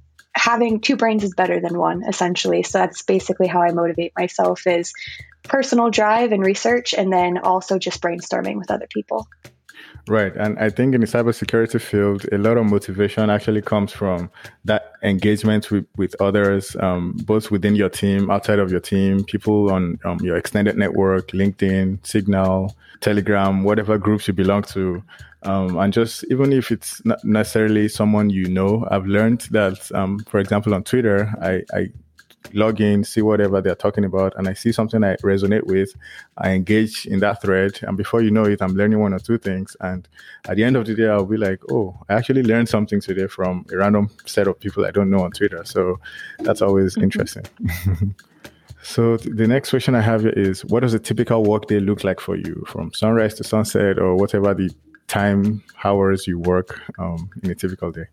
having 0.43 0.81
two 0.81 0.97
brains 0.97 1.23
is 1.23 1.33
better 1.33 1.61
than 1.61 1.77
one 1.77 2.03
essentially. 2.03 2.63
So 2.63 2.79
that's 2.79 3.01
basically 3.03 3.47
how 3.47 3.61
i 3.61 3.71
motivate 3.71 4.11
myself 4.17 4.67
is 4.67 4.93
personal 5.41 5.89
drive 5.89 6.33
and 6.33 6.43
research 6.45 6.93
and 6.93 7.11
then 7.11 7.37
also 7.37 7.79
just 7.79 8.01
brainstorming 8.01 8.57
with 8.57 8.69
other 8.69 8.87
people 8.89 9.25
Right. 10.07 10.35
And 10.35 10.59
I 10.59 10.69
think 10.69 10.93
in 10.93 11.01
the 11.01 11.07
cybersecurity 11.07 11.79
field, 11.79 12.25
a 12.31 12.37
lot 12.37 12.57
of 12.57 12.65
motivation 12.65 13.29
actually 13.29 13.61
comes 13.61 13.93
from 13.93 14.29
that 14.65 14.93
engagement 15.01 15.71
with, 15.71 15.85
with 15.95 16.13
others, 16.21 16.75
um, 16.77 17.13
both 17.23 17.51
within 17.51 17.75
your 17.75 17.89
team, 17.89 18.29
outside 18.29 18.59
of 18.59 18.69
your 18.69 18.81
team, 18.81 19.23
people 19.23 19.71
on 19.71 19.99
um, 20.03 20.19
your 20.21 20.35
extended 20.35 20.77
network, 20.77 21.29
LinkedIn, 21.29 22.05
Signal, 22.05 22.75
Telegram, 22.99 23.63
whatever 23.63 23.97
groups 23.97 24.27
you 24.27 24.33
belong 24.33 24.63
to. 24.63 25.01
Um, 25.43 25.77
and 25.77 25.93
just 25.93 26.25
even 26.29 26.51
if 26.51 26.71
it's 26.71 27.03
not 27.05 27.23
necessarily 27.23 27.87
someone 27.87 28.29
you 28.29 28.45
know, 28.49 28.85
I've 28.91 29.05
learned 29.05 29.41
that, 29.51 29.89
um, 29.93 30.19
for 30.19 30.39
example, 30.39 30.73
on 30.73 30.83
Twitter, 30.83 31.33
I, 31.41 31.63
I 31.73 31.89
log 32.51 32.81
in, 32.81 33.03
see 33.03 33.21
whatever 33.21 33.61
they're 33.61 33.75
talking 33.75 34.05
about, 34.05 34.33
and 34.37 34.47
I 34.47 34.53
see 34.53 34.71
something 34.71 35.03
I 35.03 35.15
resonate 35.17 35.65
with, 35.65 35.93
I 36.37 36.51
engage 36.51 37.05
in 37.05 37.19
that 37.19 37.41
thread, 37.41 37.79
and 37.83 37.97
before 37.97 38.21
you 38.21 38.31
know 38.31 38.45
it, 38.45 38.61
I'm 38.61 38.75
learning 38.75 38.99
one 38.99 39.13
or 39.13 39.19
two 39.19 39.37
things. 39.37 39.75
And 39.79 40.07
at 40.47 40.57
the 40.57 40.63
end 40.63 40.75
of 40.75 40.85
the 40.85 40.95
day, 40.95 41.07
I'll 41.07 41.25
be 41.25 41.37
like, 41.37 41.59
oh, 41.71 41.97
I 42.09 42.15
actually 42.15 42.43
learned 42.43 42.69
something 42.69 42.99
today 42.99 43.27
from 43.27 43.65
a 43.71 43.77
random 43.77 44.09
set 44.25 44.47
of 44.47 44.59
people 44.59 44.85
I 44.85 44.91
don't 44.91 45.09
know 45.09 45.23
on 45.23 45.31
Twitter. 45.31 45.63
So 45.63 45.99
that's 46.39 46.61
always 46.61 46.93
mm-hmm. 46.93 47.03
interesting. 47.03 47.45
so 48.83 49.17
the 49.17 49.47
next 49.47 49.69
question 49.69 49.95
I 49.95 50.01
have 50.01 50.25
is, 50.25 50.65
what 50.65 50.81
does 50.81 50.93
a 50.93 50.99
typical 50.99 51.43
workday 51.43 51.79
look 51.79 52.03
like 52.03 52.19
for 52.19 52.35
you, 52.35 52.63
from 52.67 52.93
sunrise 52.93 53.35
to 53.35 53.43
sunset, 53.43 53.99
or 53.99 54.15
whatever 54.15 54.53
the 54.53 54.69
time 55.07 55.63
hours 55.83 56.27
you 56.27 56.39
work 56.39 56.81
um, 56.99 57.29
in 57.43 57.51
a 57.51 57.55
typical 57.55 57.91
day? 57.91 58.05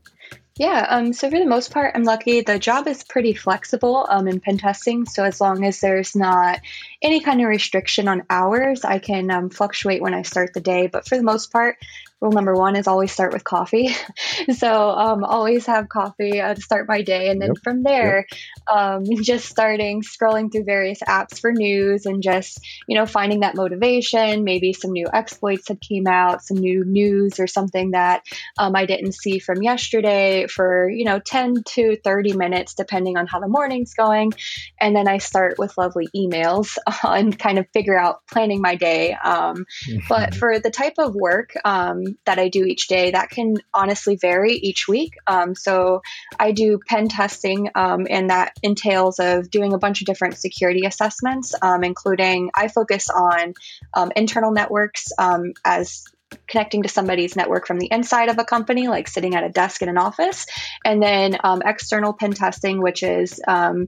Yeah, 0.61 0.85
um, 0.91 1.15
so 1.15 1.31
for 1.31 1.39
the 1.39 1.47
most 1.47 1.73
part, 1.73 1.93
I'm 1.95 2.05
lucky. 2.05 2.43
The 2.43 2.59
job 2.59 2.87
is 2.87 3.03
pretty 3.03 3.33
flexible 3.33 4.07
um, 4.11 4.29
in 4.29 4.41
pen 4.41 4.59
testing. 4.59 5.07
So 5.07 5.25
as 5.25 5.41
long 5.41 5.65
as 5.65 5.81
there's 5.81 6.15
not 6.15 6.61
any 7.01 7.21
kind 7.21 7.41
of 7.41 7.47
restriction 7.49 8.09
on 8.09 8.25
hours, 8.29 8.85
I 8.85 8.99
can 8.99 9.31
um, 9.31 9.49
fluctuate 9.49 10.03
when 10.03 10.13
I 10.13 10.21
start 10.21 10.53
the 10.53 10.61
day. 10.61 10.87
But 10.87 11.09
for 11.09 11.17
the 11.17 11.23
most 11.23 11.51
part, 11.51 11.79
rule 12.21 12.33
number 12.33 12.55
one 12.55 12.77
is 12.77 12.87
always 12.87 13.11
start 13.11 13.33
with 13.33 13.45
coffee. 13.45 13.95
so 14.57 14.91
um, 14.91 15.25
always 15.25 15.67
have 15.67 15.89
coffee 15.89 16.41
uh, 16.41 16.55
to 16.55 16.61
start 16.61 16.87
my 16.87 17.03
day. 17.03 17.31
And 17.31 17.41
then 17.41 17.51
yep. 17.55 17.63
from 17.65 17.83
there, 17.83 18.27
yep. 18.31 18.77
um, 18.77 19.05
just 19.23 19.49
starting 19.49 20.03
scrolling 20.03 20.53
through 20.53 20.65
various 20.65 21.01
apps 21.01 21.41
for 21.41 21.53
news 21.53 22.07
and 22.07 22.23
just, 22.23 22.61
you 22.87 22.97
know, 22.97 23.07
finding 23.07 23.41
that 23.41 23.55
motivation, 23.55 24.45
maybe 24.45 24.73
some 24.73 24.93
new 24.93 25.07
exploits 25.13 25.69
that 25.69 25.81
came 25.81 26.07
out, 26.07 26.43
some 26.43 26.59
new 26.59 26.85
news 26.85 27.41
or 27.41 27.47
something 27.47 27.93
that 27.93 28.23
um, 28.59 28.77
I 28.77 28.87
didn't 28.87 29.13
see 29.13 29.39
from 29.39 29.63
yesterday 29.63 30.47
for, 30.47 30.91
you 30.91 31.05
know, 31.05 31.21
10 31.21 31.63
to 31.69 31.97
30 31.97 32.35
minutes, 32.35 32.75
depending 32.75 33.17
on 33.17 33.27
how 33.27 33.41
the 33.41 33.49
morning's 33.49 33.95
going. 33.95 34.33
And 34.79 34.95
then 34.95 35.09
I 35.09 35.19
start 35.19 35.59
with 35.59 35.79
lovely 35.79 36.09
emails 36.15 36.77
and 37.03 37.39
kind 37.39 37.59
of 37.59 37.67
figure 37.73 37.99
out 37.99 38.21
planning 38.31 38.61
my 38.61 38.75
day. 38.75 39.15
Um, 39.15 39.65
but 40.09 40.35
for 40.35 40.59
the 40.59 40.71
type 40.71 40.95
of 40.99 41.15
work, 41.15 41.53
that 42.27 42.39
I 42.39 42.49
do 42.49 42.65
each 42.65 42.89
day. 42.89 43.11
That 43.11 43.31
can 43.31 43.57
honestly 43.73 44.17
vary 44.17 44.53
each 44.55 44.89
week. 44.89 45.15
Um, 45.27 45.55
so 45.55 46.03
I 46.39 46.53
do 46.53 46.79
pen 46.87 47.09
testing, 47.09 47.71
um, 47.75 48.07
and 48.09 48.31
that 48.31 48.53
entails 48.63 49.19
of 49.19 49.51
doing 49.51 49.73
a 49.73 49.79
bunch 49.79 50.01
of 50.01 50.07
different 50.07 50.39
security 50.39 50.87
assessments, 50.87 51.55
um, 51.63 51.85
including 51.85 52.51
I 52.55 52.69
focus 52.69 53.09
on 53.11 53.55
um, 53.95 54.13
internal 54.17 54.53
networks 54.53 55.09
um, 55.19 55.53
as 55.65 56.05
connecting 56.47 56.83
to 56.83 56.89
somebody's 56.89 57.37
network 57.37 57.67
from 57.67 57.79
the 57.79 57.89
inside 57.91 58.29
of 58.29 58.39
a 58.39 58.45
company, 58.45 58.89
like 58.89 59.09
sitting 59.09 59.35
at 59.35 59.45
a 59.45 59.49
desk 59.49 59.83
in 59.83 59.89
an 59.89 59.99
office, 59.99 60.47
and 60.85 61.03
then 61.03 61.37
um, 61.43 61.63
external 61.65 62.13
pen 62.13 62.33
testing, 62.33 62.83
which 62.83 63.03
is 63.03 63.41
um, 63.47 63.87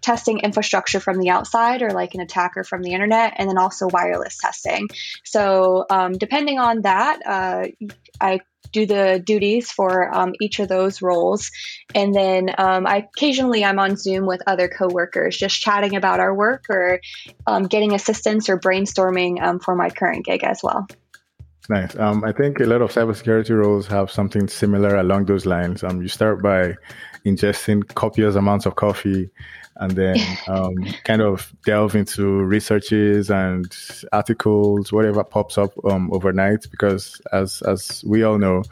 testing 0.00 0.40
infrastructure 0.40 1.00
from 1.00 1.18
the 1.18 1.30
outside 1.30 1.82
or 1.82 1.90
like 1.90 2.14
an 2.14 2.20
attacker 2.20 2.64
from 2.64 2.82
the 2.82 2.92
internet, 2.92 3.34
and 3.36 3.48
then 3.48 3.58
also 3.58 3.88
wireless 3.88 4.38
testing. 4.38 4.88
So, 5.24 5.86
um, 5.90 6.12
depending 6.12 6.58
on 6.58 6.82
that, 6.82 7.20
uh, 7.26 7.66
I 8.20 8.40
do 8.72 8.86
the 8.86 9.22
duties 9.24 9.70
for 9.70 10.14
um, 10.14 10.34
each 10.40 10.58
of 10.60 10.68
those 10.68 11.00
roles. 11.00 11.50
And 11.94 12.14
then 12.14 12.50
um, 12.58 12.86
i 12.86 13.08
occasionally 13.16 13.64
i'm 13.64 13.78
on 13.78 13.96
zoom 13.96 14.26
with 14.26 14.42
other 14.46 14.68
coworkers 14.68 15.36
just 15.36 15.58
chatting 15.60 15.96
about 15.96 16.20
our 16.20 16.34
work 16.34 16.66
or 16.68 17.00
um, 17.46 17.64
getting 17.64 17.94
assistance 17.94 18.48
or 18.48 18.58
brainstorming 18.58 19.42
um, 19.42 19.58
for 19.58 19.74
my 19.74 19.90
current 19.90 20.26
gig 20.26 20.44
as 20.44 20.60
well 20.62 20.86
Nice. 21.68 21.94
Um, 21.96 22.24
I 22.24 22.32
think 22.32 22.60
a 22.60 22.64
lot 22.64 22.80
of 22.80 22.90
cybersecurity 22.92 23.56
roles 23.56 23.86
have 23.88 24.10
something 24.10 24.48
similar 24.48 24.96
along 24.96 25.26
those 25.26 25.44
lines. 25.44 25.84
Um, 25.84 26.00
you 26.00 26.08
start 26.08 26.42
by 26.42 26.74
ingesting 27.26 27.86
copious 27.94 28.36
amounts 28.36 28.64
of 28.64 28.76
coffee 28.76 29.28
and 29.76 29.92
then 29.92 30.16
um, 30.48 30.74
kind 31.04 31.20
of 31.20 31.52
delve 31.66 31.94
into 31.94 32.42
researches 32.44 33.30
and 33.30 33.76
articles, 34.12 34.92
whatever 34.92 35.22
pops 35.22 35.58
up 35.58 35.72
um, 35.84 36.10
overnight. 36.12 36.66
Because 36.70 37.20
as 37.32 37.60
as 37.62 38.02
we 38.06 38.22
all 38.22 38.38
know, 38.38 38.62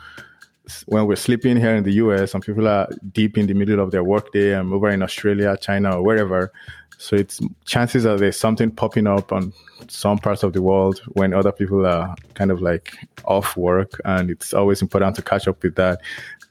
when 0.86 1.06
we're 1.06 1.16
sleeping 1.16 1.58
here 1.58 1.74
in 1.74 1.84
the 1.84 1.92
US, 1.94 2.32
some 2.32 2.40
people 2.40 2.66
are 2.66 2.88
deep 3.12 3.36
in 3.36 3.46
the 3.46 3.54
middle 3.54 3.78
of 3.80 3.90
their 3.90 4.04
workday 4.04 4.54
and 4.54 4.72
over 4.72 4.88
in 4.88 5.02
Australia, 5.02 5.56
China, 5.60 5.96
or 5.96 6.02
wherever. 6.02 6.50
So 6.98 7.16
it's 7.16 7.40
chances 7.66 8.06
are 8.06 8.16
there's 8.16 8.38
something 8.38 8.70
popping 8.70 9.06
up 9.06 9.32
on 9.32 9.52
some 9.88 10.18
parts 10.18 10.42
of 10.42 10.52
the 10.52 10.62
world 10.62 11.00
when 11.08 11.34
other 11.34 11.52
people 11.52 11.86
are 11.86 12.14
kind 12.34 12.50
of 12.50 12.62
like 12.62 12.94
off 13.24 13.56
work, 13.56 14.00
and 14.04 14.30
it's 14.30 14.54
always 14.54 14.82
important 14.82 15.16
to 15.16 15.22
catch 15.22 15.46
up 15.46 15.62
with 15.62 15.74
that. 15.76 16.00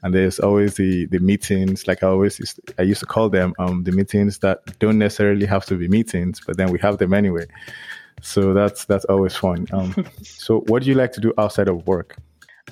And 0.02 0.14
there's 0.14 0.38
always 0.38 0.74
the 0.74 1.06
the 1.06 1.18
meetings, 1.18 1.88
like 1.88 2.02
I 2.02 2.08
always 2.08 2.58
I 2.78 2.82
used 2.82 3.00
to 3.00 3.06
call 3.06 3.28
them 3.28 3.54
um, 3.58 3.84
the 3.84 3.92
meetings 3.92 4.38
that 4.38 4.78
don't 4.78 4.98
necessarily 4.98 5.46
have 5.46 5.66
to 5.66 5.76
be 5.76 5.88
meetings, 5.88 6.40
but 6.46 6.56
then 6.56 6.70
we 6.70 6.78
have 6.78 6.98
them 6.98 7.12
anyway. 7.12 7.46
So 8.22 8.54
that's 8.54 8.84
that's 8.84 9.04
always 9.06 9.34
fun. 9.34 9.66
Um, 9.72 10.06
so 10.22 10.60
what 10.68 10.82
do 10.82 10.88
you 10.88 10.94
like 10.94 11.12
to 11.12 11.20
do 11.20 11.32
outside 11.38 11.68
of 11.68 11.86
work? 11.86 12.16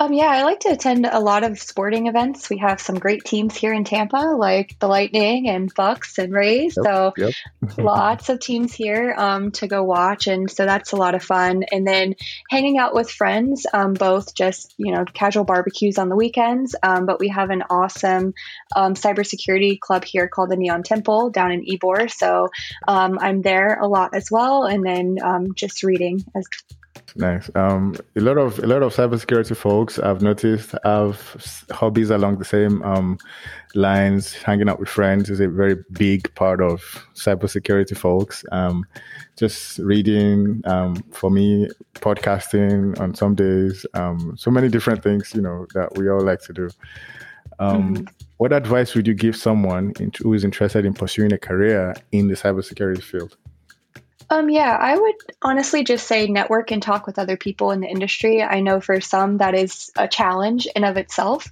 Um, 0.00 0.12
yeah, 0.12 0.26
I 0.26 0.42
like 0.42 0.58
to 0.60 0.70
attend 0.70 1.06
a 1.06 1.20
lot 1.20 1.44
of 1.44 1.60
sporting 1.60 2.08
events. 2.08 2.50
We 2.50 2.58
have 2.58 2.80
some 2.80 2.98
great 2.98 3.24
teams 3.24 3.56
here 3.56 3.72
in 3.72 3.84
Tampa, 3.84 4.34
like 4.36 4.76
the 4.80 4.88
Lightning 4.88 5.48
and 5.48 5.72
Bucs 5.72 6.18
and 6.18 6.32
Rays. 6.32 6.76
Yep, 6.76 6.84
so 6.84 7.12
yep. 7.16 7.32
lots 7.78 8.28
of 8.28 8.40
teams 8.40 8.74
here 8.74 9.14
um, 9.16 9.52
to 9.52 9.68
go 9.68 9.84
watch, 9.84 10.26
and 10.26 10.50
so 10.50 10.66
that's 10.66 10.90
a 10.90 10.96
lot 10.96 11.14
of 11.14 11.22
fun. 11.22 11.62
And 11.70 11.86
then 11.86 12.16
hanging 12.50 12.76
out 12.76 12.92
with 12.92 13.08
friends, 13.08 13.66
um, 13.72 13.94
both 13.94 14.34
just 14.34 14.74
you 14.78 14.92
know 14.92 15.04
casual 15.04 15.44
barbecues 15.44 15.96
on 15.96 16.08
the 16.08 16.16
weekends. 16.16 16.74
Um, 16.82 17.06
but 17.06 17.20
we 17.20 17.28
have 17.28 17.50
an 17.50 17.62
awesome 17.70 18.34
um, 18.74 18.94
cybersecurity 18.94 19.78
club 19.78 20.04
here 20.04 20.26
called 20.26 20.50
the 20.50 20.56
Neon 20.56 20.82
Temple 20.82 21.30
down 21.30 21.52
in 21.52 21.64
Ybor. 21.64 22.10
So 22.10 22.48
um, 22.88 23.20
I'm 23.20 23.42
there 23.42 23.78
a 23.78 23.86
lot 23.86 24.10
as 24.12 24.28
well, 24.28 24.64
and 24.64 24.84
then 24.84 25.18
just 25.54 25.84
reading 25.84 26.24
as 26.34 26.48
Nice. 27.16 27.48
Um, 27.54 27.94
a 28.16 28.20
lot 28.20 28.38
of 28.38 28.58
a 28.58 28.66
lot 28.66 28.82
of 28.82 28.94
cybersecurity 28.94 29.56
folks 29.56 30.00
I've 30.00 30.20
noticed 30.20 30.74
have 30.82 31.64
hobbies 31.70 32.10
along 32.10 32.38
the 32.38 32.44
same 32.44 32.82
um, 32.82 33.18
lines. 33.74 34.32
Hanging 34.32 34.68
out 34.68 34.80
with 34.80 34.88
friends 34.88 35.30
is 35.30 35.38
a 35.38 35.48
very 35.48 35.76
big 35.92 36.34
part 36.34 36.60
of 36.60 36.80
cybersecurity 37.14 37.96
folks. 37.96 38.44
Um, 38.50 38.84
just 39.36 39.78
reading 39.78 40.60
um, 40.64 40.96
for 41.12 41.30
me, 41.30 41.68
podcasting 41.94 42.98
on 43.00 43.14
some 43.14 43.36
days. 43.36 43.86
Um, 43.94 44.34
so 44.36 44.50
many 44.50 44.68
different 44.68 45.02
things, 45.02 45.32
you 45.34 45.42
know, 45.42 45.66
that 45.74 45.96
we 45.96 46.10
all 46.10 46.20
like 46.20 46.40
to 46.42 46.52
do. 46.52 46.68
Um, 47.60 47.94
mm-hmm. 47.94 48.04
What 48.38 48.52
advice 48.52 48.94
would 48.94 49.06
you 49.06 49.14
give 49.14 49.36
someone 49.36 49.92
who 50.20 50.34
is 50.34 50.42
interested 50.42 50.84
in 50.84 50.94
pursuing 50.94 51.32
a 51.32 51.38
career 51.38 51.94
in 52.10 52.26
the 52.26 52.34
cybersecurity 52.34 53.02
field? 53.02 53.36
Um, 54.30 54.48
yeah, 54.48 54.76
I 54.80 54.96
would 54.96 55.14
honestly 55.42 55.84
just 55.84 56.06
say 56.06 56.26
network 56.26 56.70
and 56.70 56.82
talk 56.82 57.06
with 57.06 57.18
other 57.18 57.36
people 57.36 57.70
in 57.70 57.80
the 57.80 57.88
industry. 57.88 58.42
I 58.42 58.60
know 58.60 58.80
for 58.80 59.00
some 59.00 59.38
that 59.38 59.54
is 59.54 59.90
a 59.96 60.08
challenge 60.08 60.66
in 60.74 60.84
of 60.84 60.96
itself, 60.96 61.46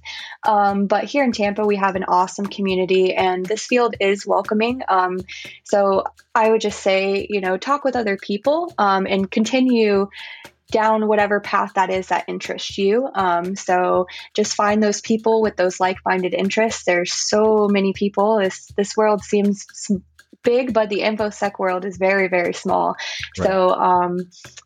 um, 0.47 0.87
but 0.87 1.03
here 1.05 1.23
in 1.23 1.31
Tampa 1.31 1.65
we 1.65 1.75
have 1.75 1.95
an 1.95 2.03
awesome 2.03 2.47
community, 2.47 3.13
and 3.13 3.45
this 3.45 3.65
field 3.65 3.95
is 3.99 4.25
welcoming. 4.25 4.81
Um, 4.87 5.19
so 5.63 6.03
I 6.33 6.49
would 6.49 6.61
just 6.61 6.79
say, 6.79 7.27
you 7.29 7.41
know, 7.41 7.57
talk 7.57 7.83
with 7.83 7.95
other 7.95 8.17
people 8.17 8.73
um, 8.77 9.05
and 9.07 9.29
continue 9.29 10.09
down 10.71 11.07
whatever 11.07 11.39
path 11.39 11.73
that 11.75 11.91
is 11.91 12.07
that 12.07 12.25
interests 12.27 12.77
you. 12.79 13.07
Um, 13.13 13.55
so 13.55 14.07
just 14.33 14.55
find 14.55 14.81
those 14.81 15.01
people 15.01 15.41
with 15.41 15.55
those 15.55 15.79
like-minded 15.79 16.33
interests. 16.33 16.83
There's 16.83 17.13
so 17.13 17.67
many 17.69 17.93
people. 17.93 18.39
This 18.39 18.71
this 18.75 18.97
world 18.97 19.21
seems 19.21 19.67
big, 20.43 20.73
but 20.73 20.89
the 20.89 20.99
infosec 20.99 21.57
world 21.59 21.85
is 21.85 21.97
very, 21.97 22.27
very 22.27 22.53
small. 22.53 22.95
Right. 23.37 23.47
So, 23.47 23.69
um, 23.69 24.17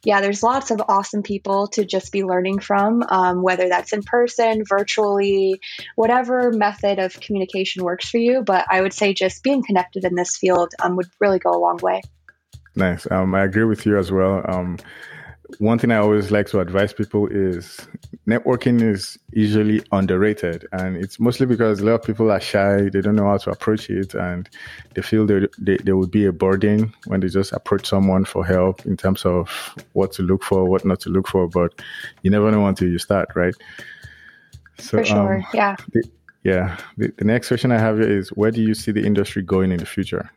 yeah, 0.03 0.21
there's 0.21 0.43
lots 0.43 0.71
of 0.71 0.81
awesome 0.87 1.23
people 1.23 1.67
to 1.69 1.85
just 1.85 2.11
be 2.11 2.23
learning 2.23 2.59
from, 2.59 3.03
um, 3.07 3.41
whether 3.41 3.69
that's 3.69 3.93
in 3.93 4.03
person, 4.03 4.63
virtually, 4.67 5.61
whatever 5.95 6.51
method 6.51 6.99
of 6.99 7.19
communication 7.19 7.83
works 7.83 8.09
for 8.09 8.17
you. 8.17 8.43
But 8.43 8.65
I 8.69 8.81
would 8.81 8.93
say 8.93 9.13
just 9.13 9.43
being 9.43 9.63
connected 9.63 10.03
in 10.03 10.15
this 10.15 10.37
field 10.37 10.73
um, 10.81 10.95
would 10.95 11.07
really 11.19 11.39
go 11.39 11.51
a 11.51 11.59
long 11.59 11.77
way. 11.81 12.01
Nice. 12.75 13.09
Um, 13.09 13.33
I 13.33 13.43
agree 13.43 13.63
with 13.63 13.85
you 13.85 13.97
as 13.97 14.11
well. 14.11 14.43
Um, 14.47 14.77
one 15.59 15.79
thing 15.79 15.91
I 15.91 15.97
always 15.97 16.29
like 16.29 16.47
to 16.47 16.59
advise 16.59 16.93
people 16.93 17.27
is 17.27 17.87
networking 18.27 18.81
is 18.81 19.17
usually 19.31 19.81
underrated. 19.91 20.67
And 20.73 20.97
it's 20.97 21.19
mostly 21.19 21.45
because 21.45 21.79
a 21.79 21.85
lot 21.85 21.93
of 21.93 22.03
people 22.03 22.29
are 22.31 22.41
shy, 22.41 22.89
they 22.89 23.01
don't 23.01 23.15
know 23.15 23.27
how 23.27 23.37
to 23.37 23.51
approach 23.51 23.89
it, 23.89 24.13
and 24.13 24.49
they 24.93 25.01
feel 25.01 25.25
they, 25.25 25.47
they, 25.57 25.77
they 25.77 25.93
would 25.93 26.11
be 26.11 26.25
a 26.25 26.31
burden 26.31 26.93
when 27.05 27.21
they 27.21 27.29
just 27.29 27.53
approach 27.53 27.87
someone 27.87 28.25
for 28.25 28.45
help 28.45 28.85
in 28.85 28.97
terms 28.97 29.25
of 29.25 29.75
what 29.93 30.11
to 30.13 30.23
look 30.23 30.43
for, 30.43 30.65
what 30.65 30.85
not 30.85 30.99
to 31.01 31.09
look 31.09 31.27
for. 31.27 31.47
But 31.47 31.81
you 32.21 32.29
never 32.29 32.51
know 32.51 32.67
until 32.67 32.89
you 32.89 32.99
start, 32.99 33.29
right? 33.35 33.55
So, 34.77 34.97
for 34.97 35.05
sure, 35.05 35.37
um, 35.37 35.45
yeah. 35.53 35.75
The, 35.93 36.03
yeah. 36.43 36.77
The, 36.97 37.11
the 37.17 37.25
next 37.25 37.47
question 37.47 37.71
I 37.71 37.79
have 37.79 37.99
is 37.99 38.29
where 38.29 38.51
do 38.51 38.61
you 38.61 38.73
see 38.73 38.91
the 38.91 39.05
industry 39.05 39.41
going 39.41 39.71
in 39.71 39.77
the 39.77 39.85
future? 39.85 40.29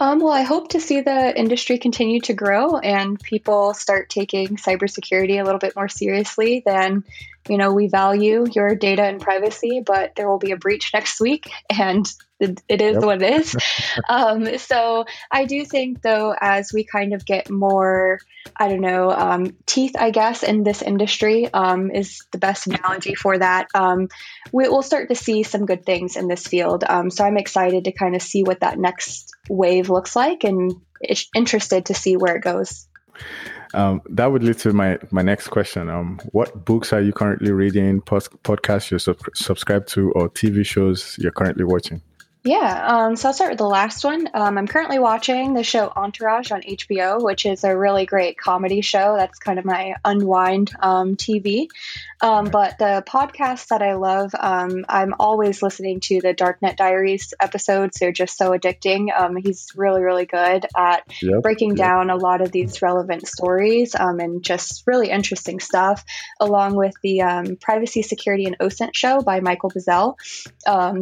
Um, 0.00 0.18
well, 0.18 0.32
I 0.32 0.42
hope 0.42 0.70
to 0.70 0.80
see 0.80 1.02
the 1.02 1.38
industry 1.38 1.78
continue 1.78 2.20
to 2.22 2.34
grow 2.34 2.78
and 2.78 3.20
people 3.20 3.74
start 3.74 4.10
taking 4.10 4.56
cybersecurity 4.56 5.40
a 5.40 5.44
little 5.44 5.60
bit 5.60 5.76
more 5.76 5.88
seriously 5.88 6.62
than, 6.66 7.04
you 7.48 7.58
know, 7.58 7.72
we 7.72 7.88
value 7.88 8.46
your 8.50 8.74
data 8.74 9.02
and 9.02 9.20
privacy, 9.20 9.82
but 9.84 10.14
there 10.16 10.28
will 10.28 10.38
be 10.38 10.52
a 10.52 10.56
breach 10.56 10.92
next 10.94 11.20
week 11.20 11.50
and 11.70 12.06
it, 12.40 12.62
it 12.68 12.80
is 12.80 12.94
yep. 12.94 13.02
what 13.04 13.22
it 13.22 13.40
is. 13.40 13.56
um, 14.08 14.58
so 14.58 15.04
I 15.30 15.44
do 15.44 15.64
think, 15.64 16.02
though, 16.02 16.34
as 16.38 16.72
we 16.72 16.84
kind 16.84 17.12
of 17.12 17.24
get 17.24 17.50
more, 17.50 18.18
I 18.56 18.68
don't 18.68 18.80
know, 18.80 19.10
um, 19.10 19.56
teeth, 19.66 19.94
I 19.98 20.10
guess, 20.10 20.42
in 20.42 20.64
this 20.64 20.82
industry 20.82 21.52
um, 21.52 21.90
is 21.90 22.22
the 22.32 22.38
best 22.38 22.66
analogy 22.66 23.14
for 23.14 23.38
that. 23.38 23.68
Um, 23.74 24.08
we, 24.52 24.68
will 24.68 24.82
start 24.82 25.08
to 25.10 25.14
see 25.14 25.42
some 25.42 25.66
good 25.66 25.84
things 25.84 26.16
in 26.16 26.28
this 26.28 26.46
field. 26.46 26.82
Um, 26.88 27.10
so 27.10 27.24
I'm 27.24 27.36
excited 27.36 27.84
to 27.84 27.92
kind 27.92 28.16
of 28.16 28.22
see 28.22 28.42
what 28.42 28.60
that 28.60 28.78
next 28.78 29.34
wave 29.48 29.90
looks 29.90 30.16
like 30.16 30.44
and 30.44 30.80
interested 31.34 31.86
to 31.86 31.94
see 31.94 32.16
where 32.16 32.36
it 32.36 32.42
goes. 32.42 32.88
Um, 33.74 34.02
that 34.10 34.26
would 34.26 34.42
lead 34.44 34.58
to 34.58 34.72
my, 34.72 34.98
my 35.10 35.22
next 35.22 35.48
question. 35.48 35.88
Um, 35.88 36.20
what 36.32 36.64
books 36.64 36.92
are 36.92 37.00
you 37.00 37.12
currently 37.12 37.50
reading, 37.50 38.00
post- 38.00 38.30
podcasts 38.42 38.90
you 38.90 38.98
sub- 38.98 39.18
subscribe 39.34 39.86
to, 39.88 40.12
or 40.12 40.30
TV 40.30 40.64
shows 40.64 41.16
you're 41.18 41.32
currently 41.32 41.64
watching? 41.64 42.00
Yeah, 42.46 42.86
um, 42.86 43.16
so 43.16 43.28
I'll 43.28 43.34
start 43.34 43.52
with 43.52 43.58
the 43.58 43.66
last 43.66 44.04
one. 44.04 44.28
Um, 44.34 44.58
I'm 44.58 44.66
currently 44.66 44.98
watching 44.98 45.54
the 45.54 45.64
show 45.64 45.90
Entourage 45.96 46.50
on 46.52 46.60
HBO, 46.60 47.22
which 47.22 47.46
is 47.46 47.64
a 47.64 47.74
really 47.74 48.04
great 48.04 48.36
comedy 48.36 48.82
show. 48.82 49.14
That's 49.16 49.38
kind 49.38 49.58
of 49.58 49.64
my 49.64 49.94
unwind 50.04 50.70
um, 50.78 51.16
TV. 51.16 51.68
Um, 52.20 52.50
but 52.50 52.76
the 52.76 53.02
podcast 53.06 53.68
that 53.68 53.80
I 53.80 53.94
love, 53.94 54.34
um, 54.38 54.84
I'm 54.90 55.14
always 55.18 55.62
listening 55.62 56.00
to 56.00 56.20
the 56.20 56.34
Darknet 56.34 56.76
Diaries 56.76 57.32
episodes. 57.40 57.96
They're 57.98 58.12
just 58.12 58.36
so 58.36 58.50
addicting. 58.50 59.08
Um, 59.18 59.36
he's 59.36 59.68
really, 59.74 60.02
really 60.02 60.26
good 60.26 60.66
at 60.76 61.10
yep, 61.22 61.40
breaking 61.40 61.70
yep. 61.70 61.78
down 61.78 62.10
a 62.10 62.16
lot 62.16 62.42
of 62.42 62.52
these 62.52 62.82
relevant 62.82 63.26
stories 63.26 63.94
and 63.94 64.42
just 64.42 64.82
really 64.86 65.08
interesting 65.08 65.60
stuff, 65.60 66.04
along 66.38 66.76
with 66.76 66.94
the 67.02 67.56
Privacy, 67.62 68.02
Security, 68.02 68.44
and 68.44 68.58
OSINT 68.58 68.94
show 68.94 69.22
by 69.22 69.40
Michael 69.40 69.70
Bazzell. 69.70 70.16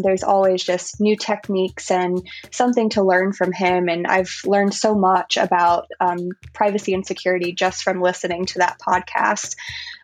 there's 0.02 0.22
always 0.22 0.62
just 0.62 1.00
new 1.00 1.16
tech 1.16 1.31
techniques 1.32 1.90
and 1.90 2.26
something 2.50 2.90
to 2.90 3.02
learn 3.02 3.32
from 3.32 3.52
him. 3.52 3.88
And 3.88 4.06
I've 4.06 4.32
learned 4.44 4.74
so 4.74 4.94
much 4.94 5.36
about 5.36 5.88
um, 6.00 6.30
privacy 6.52 6.94
and 6.94 7.06
security 7.06 7.52
just 7.52 7.82
from 7.82 8.00
listening 8.00 8.46
to 8.46 8.58
that 8.58 8.78
podcast. 8.78 9.56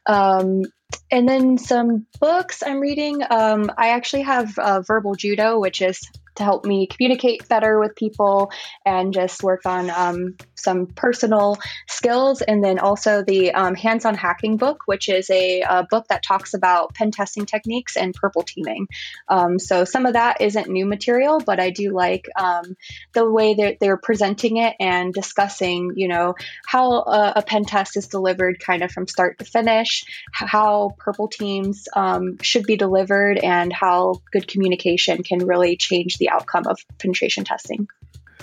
Um, 0.06 0.62
and 1.10 1.28
then 1.28 1.58
some 1.58 2.06
books 2.18 2.62
I'm 2.62 2.80
reading. 2.80 3.22
Um, 3.28 3.70
I 3.76 3.90
actually 3.90 4.22
have 4.22 4.58
uh, 4.58 4.80
Verbal 4.80 5.14
Judo, 5.14 5.58
which 5.58 5.82
is 5.82 6.00
to 6.36 6.44
help 6.44 6.64
me 6.64 6.86
communicate 6.86 7.48
better 7.48 7.78
with 7.78 7.94
people 7.94 8.50
and 8.86 9.12
just 9.12 9.42
work 9.42 9.66
on 9.66 9.90
um, 9.90 10.36
some 10.58 10.86
personal 10.86 11.58
skills. 11.88 12.42
And 12.42 12.62
then 12.62 12.78
also 12.78 13.22
the 13.22 13.52
um, 13.52 13.74
Hands 13.74 14.04
on 14.04 14.14
Hacking 14.14 14.56
book, 14.56 14.82
which 14.86 15.08
is 15.08 15.30
a, 15.30 15.62
a, 15.62 15.86
book 15.88 16.06
that 16.08 16.22
talks 16.22 16.54
about 16.54 16.94
pen 16.94 17.10
testing 17.10 17.46
techniques 17.46 17.96
and 17.96 18.12
purple 18.14 18.42
teaming. 18.42 18.88
Um, 19.28 19.58
so 19.58 19.84
some 19.84 20.06
of 20.06 20.14
that 20.14 20.40
isn't 20.40 20.68
new 20.68 20.84
material, 20.84 21.40
but 21.40 21.60
I 21.60 21.70
do 21.70 21.92
like 21.92 22.28
um, 22.38 22.76
the 23.12 23.30
way 23.30 23.54
that 23.54 23.78
they're 23.80 23.96
presenting 23.96 24.58
it 24.58 24.74
and 24.80 25.14
discussing, 25.14 25.92
you 25.96 26.08
know, 26.08 26.34
how 26.66 26.92
a, 26.92 27.32
a, 27.36 27.42
pen 27.42 27.64
test 27.64 27.96
is 27.96 28.08
delivered 28.08 28.60
kind 28.60 28.82
of 28.82 28.90
from 28.90 29.06
start 29.06 29.38
to 29.38 29.44
finish, 29.44 30.04
how 30.32 30.90
purple 30.98 31.28
teams 31.28 31.88
um, 31.94 32.38
should 32.42 32.64
be 32.64 32.76
delivered, 32.76 33.38
and 33.38 33.72
how 33.72 34.20
good 34.32 34.46
communication 34.46 35.22
can 35.22 35.38
really 35.38 35.76
change 35.76 36.18
the 36.18 36.28
outcome 36.28 36.66
of 36.66 36.78
penetration 36.98 37.44
testing. 37.44 37.88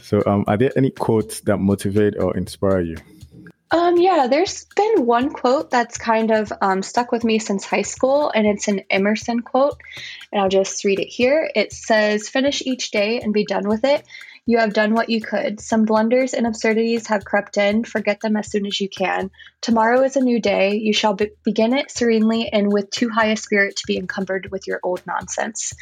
So, 0.05 0.21
um, 0.27 0.43
are 0.45 0.55
there 0.55 0.71
any 0.75 0.91
quotes 0.91 1.39
that 1.41 1.57
motivate 1.57 2.15
or 2.19 2.37
inspire 2.37 2.79
you? 2.79 2.97
Um, 3.71 3.97
yeah, 3.97 4.27
there's 4.29 4.65
been 4.75 5.07
one 5.07 5.31
quote 5.31 5.71
that's 5.71 5.97
kind 5.97 6.29
of 6.29 6.53
um, 6.61 6.83
stuck 6.83 7.11
with 7.11 7.23
me 7.23 7.39
since 7.39 7.65
high 7.65 7.81
school, 7.81 8.29
and 8.29 8.45
it's 8.45 8.67
an 8.67 8.81
Emerson 8.91 9.39
quote. 9.39 9.81
And 10.31 10.39
I'll 10.39 10.49
just 10.49 10.85
read 10.85 10.99
it 10.99 11.07
here. 11.07 11.49
It 11.55 11.73
says, 11.73 12.29
Finish 12.29 12.61
each 12.61 12.91
day 12.91 13.19
and 13.19 13.33
be 13.33 13.45
done 13.45 13.67
with 13.67 13.83
it. 13.83 14.05
You 14.47 14.59
have 14.59 14.73
done 14.73 14.93
what 14.93 15.09
you 15.09 15.21
could. 15.21 15.59
Some 15.59 15.85
blunders 15.85 16.33
and 16.33 16.45
absurdities 16.45 17.07
have 17.07 17.25
crept 17.25 17.57
in. 17.57 17.83
Forget 17.83 18.19
them 18.21 18.37
as 18.37 18.51
soon 18.51 18.67
as 18.67 18.79
you 18.79 18.87
can. 18.87 19.31
Tomorrow 19.61 20.03
is 20.03 20.15
a 20.15 20.21
new 20.21 20.39
day. 20.39 20.75
You 20.75 20.93
shall 20.93 21.15
be- 21.15 21.31
begin 21.43 21.73
it 21.73 21.89
serenely 21.89 22.49
and 22.51 22.71
with 22.71 22.91
too 22.91 23.09
high 23.09 23.31
a 23.31 23.37
spirit 23.37 23.77
to 23.77 23.87
be 23.87 23.97
encumbered 23.97 24.51
with 24.51 24.67
your 24.67 24.79
old 24.83 25.01
nonsense. 25.07 25.73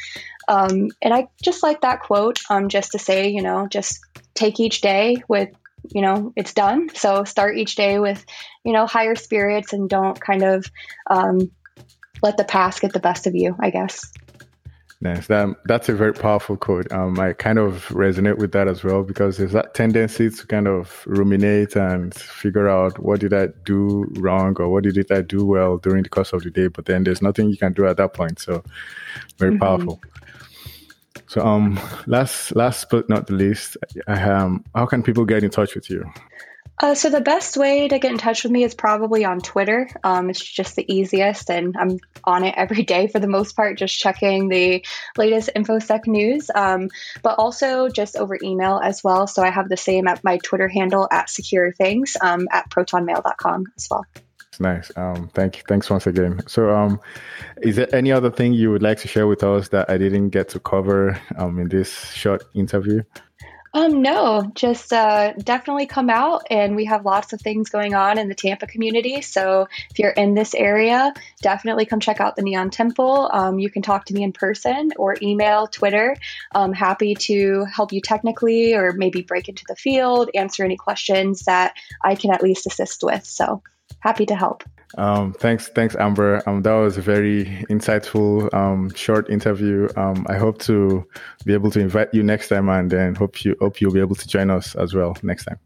Um, 0.48 0.88
and 1.02 1.12
I 1.12 1.28
just 1.42 1.62
like 1.62 1.82
that 1.82 2.00
quote 2.00 2.40
um, 2.48 2.68
just 2.68 2.92
to 2.92 2.98
say, 2.98 3.28
you 3.28 3.42
know, 3.42 3.66
just 3.68 4.00
take 4.34 4.60
each 4.60 4.80
day 4.80 5.22
with 5.28 5.50
you 5.92 6.00
know 6.00 6.32
it's 6.34 6.54
done 6.54 6.88
so 6.94 7.24
start 7.24 7.58
each 7.58 7.74
day 7.76 7.98
with 7.98 8.24
you 8.64 8.72
know 8.72 8.86
higher 8.86 9.14
spirits 9.14 9.74
and 9.74 9.90
don't 9.90 10.18
kind 10.18 10.42
of 10.42 10.64
um, 11.08 11.50
let 12.22 12.38
the 12.38 12.44
past 12.44 12.80
get 12.80 12.92
the 12.92 13.00
best 13.00 13.26
of 13.26 13.34
you 13.34 13.54
i 13.60 13.68
guess 13.68 14.10
Nice. 15.04 15.26
That, 15.26 15.48
that's 15.66 15.90
a 15.90 15.94
very 15.94 16.14
powerful 16.14 16.56
quote. 16.56 16.90
Um, 16.90 17.20
I 17.20 17.34
kind 17.34 17.58
of 17.58 17.88
resonate 17.88 18.38
with 18.38 18.52
that 18.52 18.68
as 18.68 18.82
well 18.82 19.02
because 19.02 19.36
there's 19.36 19.52
that 19.52 19.74
tendency 19.74 20.30
to 20.30 20.46
kind 20.46 20.66
of 20.66 21.04
ruminate 21.06 21.76
and 21.76 22.14
figure 22.14 22.70
out 22.70 22.98
what 22.98 23.20
did 23.20 23.34
I 23.34 23.48
do 23.66 24.06
wrong 24.12 24.56
or 24.58 24.70
what 24.70 24.84
did 24.84 25.12
I 25.12 25.20
do 25.20 25.44
well 25.44 25.76
during 25.76 26.04
the 26.04 26.08
course 26.08 26.32
of 26.32 26.42
the 26.42 26.50
day. 26.50 26.68
But 26.68 26.86
then 26.86 27.04
there's 27.04 27.20
nothing 27.20 27.50
you 27.50 27.58
can 27.58 27.74
do 27.74 27.86
at 27.86 27.98
that 27.98 28.14
point. 28.14 28.38
So 28.38 28.64
very 29.38 29.52
mm-hmm. 29.52 29.60
powerful. 29.60 30.00
So 31.26 31.42
um, 31.42 31.78
last 32.06 32.56
last 32.56 32.88
but 32.88 33.06
not 33.10 33.26
the 33.26 33.34
least, 33.34 33.76
um, 34.06 34.64
how 34.74 34.86
can 34.86 35.02
people 35.02 35.26
get 35.26 35.44
in 35.44 35.50
touch 35.50 35.74
with 35.74 35.90
you? 35.90 36.10
Uh, 36.80 36.94
so 36.94 37.08
the 37.08 37.20
best 37.20 37.56
way 37.56 37.86
to 37.86 37.98
get 37.98 38.10
in 38.10 38.18
touch 38.18 38.42
with 38.42 38.50
me 38.50 38.64
is 38.64 38.74
probably 38.74 39.24
on 39.24 39.40
Twitter. 39.40 39.88
Um, 40.02 40.28
it's 40.28 40.42
just 40.42 40.74
the 40.74 40.92
easiest, 40.92 41.50
and 41.50 41.76
I'm 41.78 41.98
on 42.24 42.44
it 42.44 42.54
every 42.56 42.82
day 42.82 43.06
for 43.06 43.20
the 43.20 43.28
most 43.28 43.54
part, 43.54 43.78
just 43.78 43.96
checking 43.96 44.48
the 44.48 44.84
latest 45.16 45.50
InfoSec 45.54 46.06
news, 46.06 46.50
um, 46.54 46.88
but 47.22 47.38
also 47.38 47.88
just 47.88 48.16
over 48.16 48.36
email 48.42 48.80
as 48.82 49.04
well. 49.04 49.26
So 49.26 49.42
I 49.42 49.50
have 49.50 49.68
the 49.68 49.76
same 49.76 50.08
at 50.08 50.24
my 50.24 50.38
Twitter 50.38 50.68
handle 50.68 51.06
at 51.10 51.30
Secure 51.30 51.72
Things 51.72 52.16
um, 52.20 52.48
at 52.50 52.68
protonmail.com 52.70 53.66
as 53.76 53.88
well. 53.90 54.04
Nice. 54.60 54.90
Um, 54.96 55.28
thank 55.34 55.58
you. 55.58 55.62
Thanks 55.66 55.90
once 55.90 56.06
again. 56.06 56.40
So, 56.46 56.70
um, 56.70 57.00
is 57.62 57.76
there 57.76 57.92
any 57.94 58.12
other 58.12 58.30
thing 58.30 58.52
you 58.52 58.70
would 58.70 58.82
like 58.82 58.98
to 59.00 59.08
share 59.08 59.26
with 59.26 59.42
us 59.42 59.68
that 59.68 59.90
I 59.90 59.98
didn't 59.98 60.30
get 60.30 60.50
to 60.50 60.60
cover 60.60 61.20
um, 61.36 61.58
in 61.58 61.68
this 61.68 62.12
short 62.12 62.44
interview? 62.54 63.02
Um, 63.74 64.02
no, 64.02 64.52
just 64.54 64.92
uh, 64.92 65.32
definitely 65.32 65.86
come 65.86 66.08
out, 66.08 66.46
and 66.48 66.76
we 66.76 66.84
have 66.84 67.04
lots 67.04 67.32
of 67.32 67.40
things 67.40 67.70
going 67.70 67.92
on 67.92 68.18
in 68.18 68.28
the 68.28 68.34
Tampa 68.36 68.68
community. 68.68 69.20
So 69.20 69.66
if 69.90 69.98
you're 69.98 70.12
in 70.12 70.34
this 70.34 70.54
area, 70.54 71.12
definitely 71.42 71.84
come 71.84 71.98
check 71.98 72.20
out 72.20 72.36
the 72.36 72.42
Neon 72.42 72.70
Temple. 72.70 73.28
Um, 73.32 73.58
you 73.58 73.68
can 73.68 73.82
talk 73.82 74.04
to 74.06 74.14
me 74.14 74.22
in 74.22 74.32
person 74.32 74.92
or 74.96 75.16
email, 75.20 75.66
Twitter. 75.66 76.16
I'm 76.54 76.72
happy 76.72 77.16
to 77.16 77.64
help 77.64 77.92
you 77.92 78.00
technically, 78.00 78.74
or 78.74 78.92
maybe 78.92 79.22
break 79.22 79.48
into 79.48 79.64
the 79.66 79.74
field, 79.74 80.30
answer 80.36 80.64
any 80.64 80.76
questions 80.76 81.42
that 81.46 81.74
I 82.00 82.14
can 82.14 82.32
at 82.32 82.44
least 82.44 82.68
assist 82.68 83.02
with. 83.02 83.24
So 83.26 83.64
happy 83.98 84.26
to 84.26 84.36
help. 84.36 84.62
Um, 84.96 85.32
thanks, 85.32 85.68
thanks, 85.68 85.96
Amber. 85.96 86.42
Um, 86.46 86.62
that 86.62 86.72
was 86.72 86.96
a 86.96 87.02
very 87.02 87.44
insightful, 87.68 88.52
um, 88.54 88.94
short 88.94 89.28
interview. 89.28 89.88
Um, 89.96 90.26
I 90.28 90.36
hope 90.36 90.58
to 90.62 91.06
be 91.44 91.52
able 91.52 91.70
to 91.72 91.80
invite 91.80 92.12
you 92.12 92.22
next 92.22 92.48
time, 92.48 92.68
and 92.68 92.90
then 92.90 93.14
hope 93.14 93.44
you 93.44 93.56
hope 93.60 93.80
you'll 93.80 93.92
be 93.92 94.00
able 94.00 94.14
to 94.16 94.28
join 94.28 94.50
us 94.50 94.74
as 94.76 94.94
well 94.94 95.16
next 95.22 95.44
time. 95.46 95.58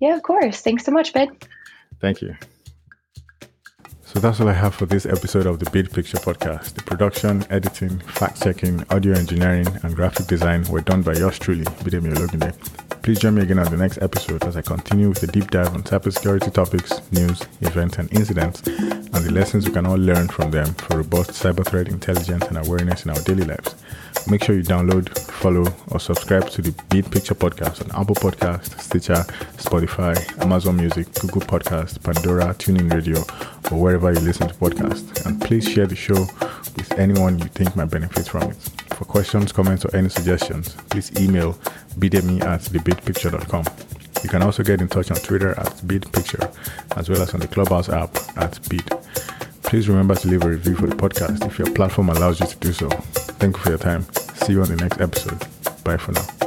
Yeah, 0.00 0.16
of 0.16 0.22
course. 0.22 0.60
Thanks 0.60 0.84
so 0.84 0.92
much, 0.92 1.12
Ben. 1.12 1.36
Thank 2.00 2.22
you. 2.22 2.34
So 4.02 4.18
that's 4.18 4.40
all 4.40 4.48
I 4.48 4.54
have 4.54 4.74
for 4.74 4.86
this 4.86 5.06
episode 5.06 5.46
of 5.46 5.60
the 5.60 5.70
Bid 5.70 5.92
Picture 5.92 6.18
podcast. 6.18 6.74
The 6.74 6.82
production, 6.82 7.44
editing, 7.48 8.00
fact 8.00 8.42
checking, 8.42 8.84
audio 8.90 9.14
engineering, 9.14 9.68
and 9.84 9.94
graphic 9.94 10.26
design 10.26 10.64
were 10.64 10.80
done 10.80 11.02
by 11.02 11.12
yours 11.12 11.38
truly, 11.38 11.64
Bidemi 11.64 12.12
Ologunde. 12.14 12.89
Please 13.02 13.18
join 13.18 13.34
me 13.34 13.42
again 13.42 13.58
on 13.58 13.70
the 13.70 13.78
next 13.78 13.98
episode 14.02 14.44
as 14.44 14.58
I 14.58 14.62
continue 14.62 15.08
with 15.08 15.22
a 15.22 15.26
deep 15.26 15.50
dive 15.50 15.74
on 15.74 15.82
cybersecurity 15.82 16.52
topics, 16.52 17.00
news, 17.10 17.42
events, 17.62 17.96
and 17.96 18.12
incidents, 18.12 18.60
and 18.66 19.14
the 19.14 19.32
lessons 19.32 19.66
we 19.66 19.72
can 19.72 19.86
all 19.86 19.96
learn 19.96 20.28
from 20.28 20.50
them 20.50 20.74
for 20.74 20.98
robust 20.98 21.30
cyber 21.30 21.66
threat 21.66 21.88
intelligence 21.88 22.44
and 22.44 22.58
awareness 22.58 23.04
in 23.04 23.10
our 23.10 23.20
daily 23.22 23.44
lives. 23.44 23.74
Make 24.28 24.44
sure 24.44 24.54
you 24.54 24.62
download, 24.62 25.18
follow, 25.18 25.74
or 25.88 25.98
subscribe 25.98 26.50
to 26.50 26.62
the 26.62 26.72
Bid 26.90 27.10
Picture 27.10 27.34
Podcast 27.34 27.82
on 27.82 28.00
Apple 28.00 28.16
Podcast, 28.16 28.78
Stitcher, 28.78 29.24
Spotify, 29.56 30.14
Amazon 30.42 30.76
Music, 30.76 31.10
Google 31.14 31.40
Podcast, 31.40 32.02
Pandora, 32.02 32.54
TuneIn 32.54 32.92
Radio, 32.92 33.20
or 33.72 33.80
wherever 33.80 34.12
you 34.12 34.20
listen 34.20 34.46
to 34.46 34.54
podcasts. 34.54 35.24
And 35.24 35.40
please 35.40 35.66
share 35.66 35.86
the 35.86 35.96
show 35.96 36.20
with 36.76 36.92
anyone 36.98 37.38
you 37.38 37.46
think 37.46 37.74
might 37.74 37.90
benefit 37.90 38.28
from 38.28 38.50
it. 38.50 38.79
For 39.00 39.06
questions, 39.06 39.50
comments, 39.50 39.86
or 39.86 39.96
any 39.96 40.10
suggestions, 40.10 40.74
please 40.90 41.10
email 41.18 41.54
bidemi 41.98 42.42
at 42.42 42.60
thebidpicture.com. 42.60 43.64
You 44.22 44.28
can 44.28 44.42
also 44.42 44.62
get 44.62 44.82
in 44.82 44.88
touch 44.88 45.10
on 45.10 45.16
Twitter 45.16 45.58
at 45.58 45.72
BidPicture, 45.86 46.54
as 46.98 47.08
well 47.08 47.22
as 47.22 47.32
on 47.32 47.40
the 47.40 47.48
Clubhouse 47.48 47.88
app 47.88 48.14
at 48.36 48.60
bid. 48.68 48.84
Please 49.62 49.88
remember 49.88 50.14
to 50.16 50.28
leave 50.28 50.44
a 50.44 50.50
review 50.50 50.74
for 50.74 50.86
the 50.86 50.96
podcast 50.96 51.46
if 51.46 51.58
your 51.58 51.70
platform 51.72 52.10
allows 52.10 52.40
you 52.40 52.46
to 52.46 52.56
do 52.58 52.74
so. 52.74 52.90
Thank 53.40 53.56
you 53.56 53.62
for 53.62 53.68
your 53.70 53.78
time. 53.78 54.04
See 54.34 54.52
you 54.52 54.60
on 54.60 54.68
the 54.68 54.76
next 54.76 55.00
episode. 55.00 55.38
Bye 55.82 55.96
for 55.96 56.12
now. 56.12 56.39